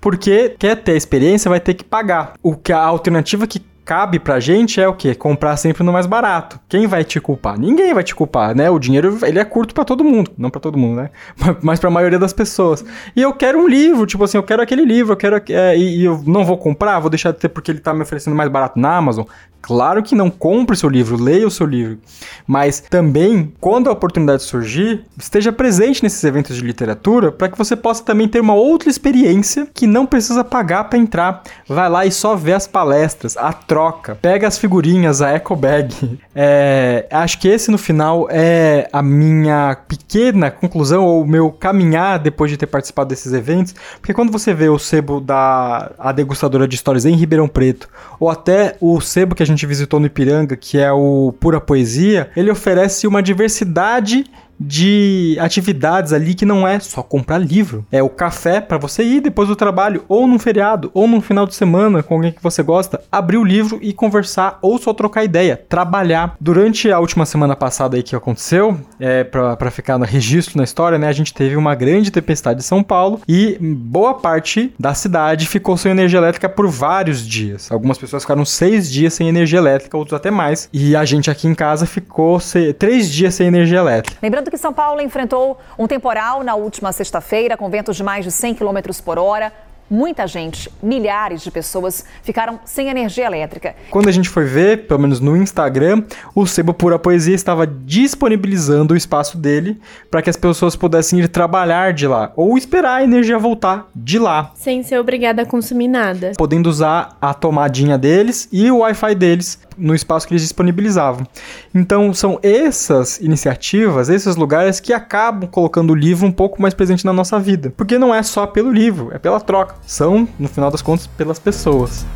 porque 0.00 0.54
quer 0.58 0.76
ter 0.76 0.96
experiência 0.96 1.48
vai 1.48 1.60
ter 1.60 1.74
que 1.74 1.84
pagar. 1.84 2.34
O 2.42 2.56
que 2.56 2.72
a 2.72 2.80
alternativa 2.80 3.46
que 3.46 3.60
cabe 3.90 4.20
pra 4.20 4.38
gente 4.38 4.80
é 4.80 4.86
o 4.86 4.94
quê? 4.94 5.16
Comprar 5.16 5.56
sempre 5.56 5.82
no 5.82 5.92
mais 5.92 6.06
barato. 6.06 6.60
Quem 6.68 6.86
vai 6.86 7.02
te 7.02 7.20
culpar? 7.20 7.58
Ninguém 7.58 7.92
vai 7.92 8.04
te 8.04 8.14
culpar, 8.14 8.54
né? 8.54 8.70
O 8.70 8.78
dinheiro, 8.78 9.18
ele 9.22 9.40
é 9.40 9.44
curto 9.44 9.74
para 9.74 9.84
todo 9.84 10.04
mundo. 10.04 10.30
Não 10.38 10.48
para 10.48 10.60
todo 10.60 10.78
mundo, 10.78 11.02
né? 11.02 11.10
Mas 11.60 11.80
pra 11.80 11.90
maioria 11.90 12.16
das 12.16 12.32
pessoas. 12.32 12.84
E 13.16 13.20
eu 13.20 13.32
quero 13.32 13.58
um 13.58 13.66
livro, 13.66 14.06
tipo 14.06 14.22
assim, 14.22 14.36
eu 14.36 14.44
quero 14.44 14.62
aquele 14.62 14.84
livro, 14.84 15.12
eu 15.12 15.16
quero... 15.16 15.42
É, 15.48 15.76
e, 15.76 16.02
e, 16.02 16.04
eu 16.04 16.22
não 16.24 16.44
vou 16.44 16.56
comprar, 16.56 17.00
vou 17.00 17.10
deixar 17.10 17.32
de 17.32 17.38
ter 17.38 17.48
porque 17.48 17.72
ele 17.72 17.80
tá 17.80 17.92
me 17.92 18.02
oferecendo 18.02 18.36
mais 18.36 18.48
barato 18.48 18.78
na 18.78 18.96
Amazon. 18.96 19.24
Claro 19.62 20.02
que 20.02 20.14
não 20.14 20.30
compre 20.30 20.74
o 20.74 20.78
seu 20.78 20.88
livro, 20.88 21.22
leia 21.22 21.46
o 21.46 21.50
seu 21.50 21.66
livro, 21.66 21.98
mas 22.46 22.80
também, 22.80 23.52
quando 23.60 23.88
a 23.88 23.92
oportunidade 23.92 24.42
surgir, 24.42 25.04
esteja 25.18 25.52
presente 25.52 26.02
nesses 26.02 26.22
eventos 26.24 26.56
de 26.56 26.62
literatura 26.62 27.30
para 27.30 27.48
que 27.48 27.58
você 27.58 27.76
possa 27.76 28.02
também 28.02 28.26
ter 28.26 28.40
uma 28.40 28.54
outra 28.54 28.88
experiência 28.88 29.68
que 29.72 29.86
não 29.86 30.06
precisa 30.06 30.42
pagar 30.42 30.84
para 30.84 30.98
entrar. 30.98 31.42
Vai 31.68 31.88
lá 31.88 32.06
e 32.06 32.10
só 32.10 32.34
vê 32.34 32.52
as 32.52 32.66
palestras, 32.66 33.36
a 33.36 33.52
troca, 33.52 34.16
pega 34.20 34.48
as 34.48 34.58
figurinhas, 34.58 35.20
a 35.22 35.30
eco 35.30 35.54
bag. 35.54 35.94
É, 36.42 37.06
acho 37.10 37.38
que 37.40 37.48
esse 37.48 37.70
no 37.70 37.76
final 37.76 38.26
é 38.30 38.88
a 38.92 39.02
minha 39.02 39.76
pequena 39.86 40.50
conclusão 40.50 41.04
ou 41.04 41.22
o 41.22 41.26
meu 41.26 41.50
caminhar 41.50 42.18
depois 42.18 42.50
de 42.50 42.56
ter 42.56 42.66
participado 42.66 43.08
desses 43.08 43.32
eventos, 43.32 43.74
porque 44.00 44.14
quando 44.14 44.30
você 44.30 44.54
vê 44.54 44.68
o 44.68 44.78
sebo 44.78 45.20
da 45.20 45.90
a 45.98 46.12
degustadora 46.12 46.68
de 46.68 46.76
histórias 46.76 47.04
em 47.04 47.14
Ribeirão 47.14 47.48
Preto 47.48 47.88
ou 48.18 48.30
até 48.30 48.76
o 48.80 49.00
sebo 49.00 49.34
que 49.34 49.42
a 49.42 49.46
gente 49.50 49.66
visitou 49.66 50.00
no 50.00 50.06
Ipiranga, 50.06 50.56
que 50.56 50.78
é 50.78 50.90
o 50.92 51.32
Pura 51.38 51.60
Poesia, 51.60 52.30
ele 52.36 52.50
oferece 52.50 53.06
uma 53.06 53.22
diversidade 53.22 54.24
de 54.60 55.36
atividades 55.40 56.12
ali 56.12 56.34
que 56.34 56.44
não 56.44 56.68
é 56.68 56.78
só 56.78 57.02
comprar 57.02 57.38
livro. 57.38 57.86
É 57.90 58.02
o 58.02 58.10
café 58.10 58.60
para 58.60 58.76
você 58.76 59.02
ir 59.02 59.20
depois 59.20 59.48
do 59.48 59.56
trabalho, 59.56 60.04
ou 60.08 60.26
num 60.26 60.38
feriado, 60.38 60.90
ou 60.92 61.08
num 61.08 61.20
final 61.20 61.46
de 61.46 61.54
semana 61.54 62.02
com 62.02 62.14
alguém 62.14 62.32
que 62.32 62.42
você 62.42 62.62
gosta, 62.62 63.00
abrir 63.10 63.38
o 63.38 63.44
livro 63.44 63.78
e 63.80 63.92
conversar, 63.92 64.58
ou 64.60 64.78
só 64.78 64.92
trocar 64.92 65.24
ideia, 65.24 65.60
trabalhar. 65.68 66.36
Durante 66.40 66.90
a 66.90 66.98
última 66.98 67.24
semana 67.24 67.56
passada 67.56 67.96
aí 67.96 68.02
que 68.02 68.14
aconteceu, 68.14 68.78
é, 68.98 69.24
para 69.24 69.70
ficar 69.70 69.98
no 69.98 70.04
registro 70.04 70.58
na 70.58 70.64
história, 70.64 70.98
né, 70.98 71.08
a 71.08 71.12
gente 71.12 71.32
teve 71.32 71.56
uma 71.56 71.74
grande 71.74 72.10
tempestade 72.10 72.60
em 72.60 72.64
São 72.64 72.82
Paulo 72.82 73.20
e 73.26 73.56
boa 73.60 74.14
parte 74.14 74.72
da 74.78 74.92
cidade 74.92 75.46
ficou 75.46 75.76
sem 75.76 75.92
energia 75.92 76.18
elétrica 76.18 76.48
por 76.48 76.68
vários 76.68 77.26
dias. 77.26 77.70
Algumas 77.70 77.96
pessoas 77.96 78.22
ficaram 78.22 78.44
seis 78.44 78.90
dias 78.90 79.14
sem 79.14 79.28
energia 79.28 79.58
elétrica, 79.58 79.96
outros 79.96 80.16
até 80.16 80.30
mais. 80.30 80.68
E 80.72 80.94
a 80.94 81.04
gente 81.04 81.30
aqui 81.30 81.46
em 81.48 81.54
casa 81.54 81.86
ficou 81.86 82.38
três 82.78 83.10
dias 83.10 83.34
sem 83.34 83.46
energia 83.46 83.78
elétrica. 83.78 84.18
Lembrando 84.22 84.49
que 84.50 84.58
São 84.58 84.72
Paulo 84.72 85.00
enfrentou 85.00 85.58
um 85.78 85.86
temporal 85.86 86.42
na 86.42 86.54
última 86.54 86.92
sexta-feira, 86.92 87.56
com 87.56 87.70
ventos 87.70 87.96
de 87.96 88.02
mais 88.02 88.24
de 88.24 88.30
100 88.30 88.54
km 88.54 88.78
por 89.04 89.18
hora. 89.18 89.52
Muita 89.90 90.24
gente, 90.24 90.70
milhares 90.80 91.42
de 91.42 91.50
pessoas, 91.50 92.04
ficaram 92.22 92.60
sem 92.64 92.88
energia 92.88 93.26
elétrica. 93.26 93.74
Quando 93.90 94.08
a 94.08 94.12
gente 94.12 94.28
foi 94.28 94.44
ver, 94.44 94.86
pelo 94.86 95.00
menos 95.00 95.18
no 95.18 95.36
Instagram, 95.36 96.04
o 96.32 96.46
Sebo 96.46 96.72
Pura 96.72 96.96
Poesia 96.96 97.34
estava 97.34 97.66
disponibilizando 97.66 98.94
o 98.94 98.96
espaço 98.96 99.36
dele 99.36 99.80
para 100.08 100.22
que 100.22 100.30
as 100.30 100.36
pessoas 100.36 100.76
pudessem 100.76 101.18
ir 101.18 101.26
trabalhar 101.26 101.92
de 101.92 102.06
lá 102.06 102.32
ou 102.36 102.56
esperar 102.56 102.98
a 102.98 103.02
energia 103.02 103.36
voltar 103.36 103.88
de 103.92 104.16
lá. 104.16 104.52
Sem 104.54 104.84
ser 104.84 104.96
obrigada 104.96 105.42
a 105.42 105.46
consumir 105.46 105.88
nada. 105.88 106.34
Podendo 106.38 106.70
usar 106.70 107.16
a 107.20 107.34
tomadinha 107.34 107.98
deles 107.98 108.48
e 108.52 108.70
o 108.70 108.78
Wi-Fi 108.78 109.16
deles 109.16 109.58
no 109.76 109.94
espaço 109.94 110.28
que 110.28 110.34
eles 110.34 110.42
disponibilizavam. 110.42 111.26
Então, 111.74 112.12
são 112.12 112.38
essas 112.42 113.18
iniciativas, 113.18 114.08
esses 114.08 114.36
lugares 114.36 114.78
que 114.78 114.92
acabam 114.92 115.48
colocando 115.48 115.90
o 115.92 115.96
livro 115.96 116.26
um 116.26 116.32
pouco 116.32 116.60
mais 116.60 116.74
presente 116.74 117.04
na 117.04 117.12
nossa 117.12 117.38
vida. 117.38 117.72
Porque 117.76 117.98
não 117.98 118.14
é 118.14 118.22
só 118.22 118.46
pelo 118.46 118.70
livro, 118.70 119.10
é 119.12 119.18
pela 119.18 119.40
troca. 119.40 119.79
São, 119.86 120.28
no 120.38 120.48
final 120.48 120.70
das 120.70 120.82
contas, 120.82 121.06
pelas 121.06 121.38
pessoas. 121.38 122.06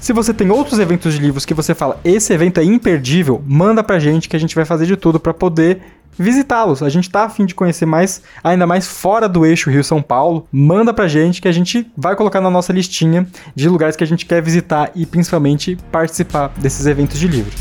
Se 0.00 0.12
você 0.14 0.32
tem 0.32 0.50
outros 0.50 0.78
eventos 0.78 1.12
de 1.12 1.20
livros 1.20 1.44
que 1.44 1.52
você 1.52 1.74
fala, 1.74 2.00
esse 2.02 2.32
evento 2.32 2.58
é 2.60 2.64
imperdível, 2.64 3.42
manda 3.46 3.84
pra 3.84 3.98
gente 3.98 4.26
que 4.26 4.34
a 4.34 4.40
gente 4.40 4.54
vai 4.54 4.64
fazer 4.64 4.86
de 4.86 4.96
tudo 4.96 5.20
para 5.20 5.34
poder 5.34 5.82
visitá-los. 6.18 6.82
A 6.82 6.88
gente 6.88 7.10
tá 7.10 7.24
afim 7.24 7.44
de 7.44 7.54
conhecer 7.54 7.86
mais, 7.86 8.22
ainda 8.42 8.66
mais 8.66 8.86
fora 8.86 9.28
do 9.28 9.44
eixo 9.44 9.70
Rio-São 9.70 10.02
Paulo. 10.02 10.46
Manda 10.50 10.92
pra 10.94 11.06
gente 11.08 11.40
que 11.40 11.48
a 11.48 11.52
gente 11.52 11.90
vai 11.96 12.16
colocar 12.16 12.40
na 12.40 12.50
nossa 12.50 12.72
listinha 12.72 13.26
de 13.54 13.68
lugares 13.68 13.96
que 13.96 14.04
a 14.04 14.06
gente 14.06 14.24
quer 14.26 14.42
visitar 14.42 14.90
e 14.94 15.06
principalmente 15.06 15.76
participar 15.92 16.52
desses 16.56 16.86
eventos 16.86 17.18
de 17.18 17.28
livro. 17.28 17.52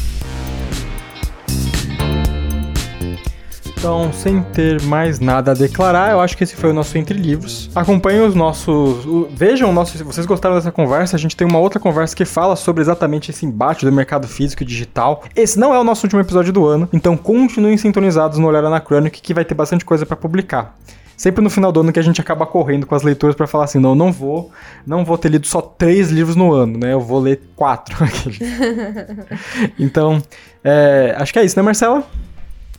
Então, 3.77 4.11
sem 4.11 4.41
ter 4.41 4.81
mais 4.81 5.19
nada 5.19 5.51
a 5.51 5.53
declarar, 5.53 6.11
eu 6.11 6.19
acho 6.19 6.35
que 6.35 6.43
esse 6.43 6.55
foi 6.55 6.71
o 6.71 6.73
nosso 6.73 6.97
Entre 6.97 7.15
Livros. 7.15 7.69
Acompanhem 7.75 8.21
os 8.21 8.33
nossos. 8.33 9.05
Vejam 9.31 9.69
o 9.69 9.73
nosso. 9.73 9.95
Se 9.95 10.03
vocês 10.03 10.25
gostaram 10.25 10.55
dessa 10.55 10.71
conversa, 10.71 11.15
a 11.15 11.19
gente 11.19 11.37
tem 11.37 11.47
uma 11.47 11.59
outra 11.59 11.79
conversa 11.79 12.15
que 12.15 12.25
fala 12.25 12.55
sobre 12.55 12.81
exatamente 12.81 13.29
esse 13.29 13.45
embate 13.45 13.85
do 13.85 13.91
mercado 13.91 14.27
físico 14.27 14.63
e 14.63 14.65
digital. 14.65 15.23
Esse 15.35 15.59
não 15.59 15.75
é 15.75 15.79
o 15.79 15.83
nosso 15.83 16.07
último 16.07 16.19
episódio 16.19 16.51
do 16.51 16.65
ano, 16.65 16.89
então 16.91 17.15
continuem 17.15 17.77
sintonizados 17.77 18.39
no 18.39 18.47
Olhar 18.47 18.65
Anacrônico 18.65 19.15
que 19.21 19.33
vai 19.33 19.45
ter 19.45 19.53
bastante 19.53 19.85
coisa 19.85 20.07
para 20.07 20.17
publicar 20.17 20.75
sempre 21.15 21.43
no 21.43 21.49
final 21.49 21.71
do 21.71 21.79
ano 21.79 21.91
que 21.91 21.99
a 21.99 22.03
gente 22.03 22.21
acaba 22.21 22.45
correndo 22.45 22.85
com 22.85 22.93
as 22.93 23.01
leituras 23.01 23.35
para 23.35 23.47
falar 23.47 23.63
assim, 23.63 23.79
não, 23.79 23.95
não 23.95 24.11
vou, 24.11 24.51
não 24.85 25.03
vou 25.03 25.17
ter 25.17 25.29
lido 25.29 25.47
só 25.47 25.59
três 25.61 26.11
livros 26.11 26.35
no 26.35 26.53
ano, 26.53 26.77
né? 26.77 26.93
Eu 26.93 27.01
vou 27.01 27.19
ler 27.19 27.41
quatro. 27.55 27.97
então, 29.79 30.21
é, 30.63 31.15
acho 31.17 31.33
que 31.33 31.39
é 31.39 31.43
isso, 31.43 31.57
né, 31.57 31.63
Marcela? 31.63 32.03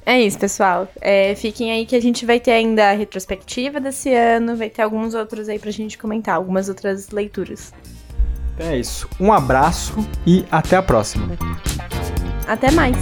É 0.08 0.18
isso, 0.18 0.38
pessoal. 0.38 0.88
É, 1.02 1.34
fiquem 1.34 1.70
aí 1.70 1.84
que 1.84 1.94
a 1.94 2.00
gente 2.00 2.24
vai 2.24 2.40
ter 2.40 2.52
ainda 2.52 2.92
a 2.92 2.94
retrospectiva 2.94 3.78
desse 3.78 4.10
ano, 4.10 4.56
vai 4.56 4.70
ter 4.70 4.80
alguns 4.80 5.12
outros 5.12 5.50
aí 5.50 5.58
pra 5.58 5.70
gente 5.70 5.98
comentar, 5.98 6.34
algumas 6.34 6.70
outras 6.70 7.10
leituras. 7.10 7.74
É 8.58 8.74
isso. 8.78 9.06
Um 9.20 9.30
abraço 9.30 9.92
e 10.26 10.46
até 10.50 10.76
a 10.76 10.82
próxima. 10.82 11.36
Até 12.46 12.70
mais. 12.70 12.96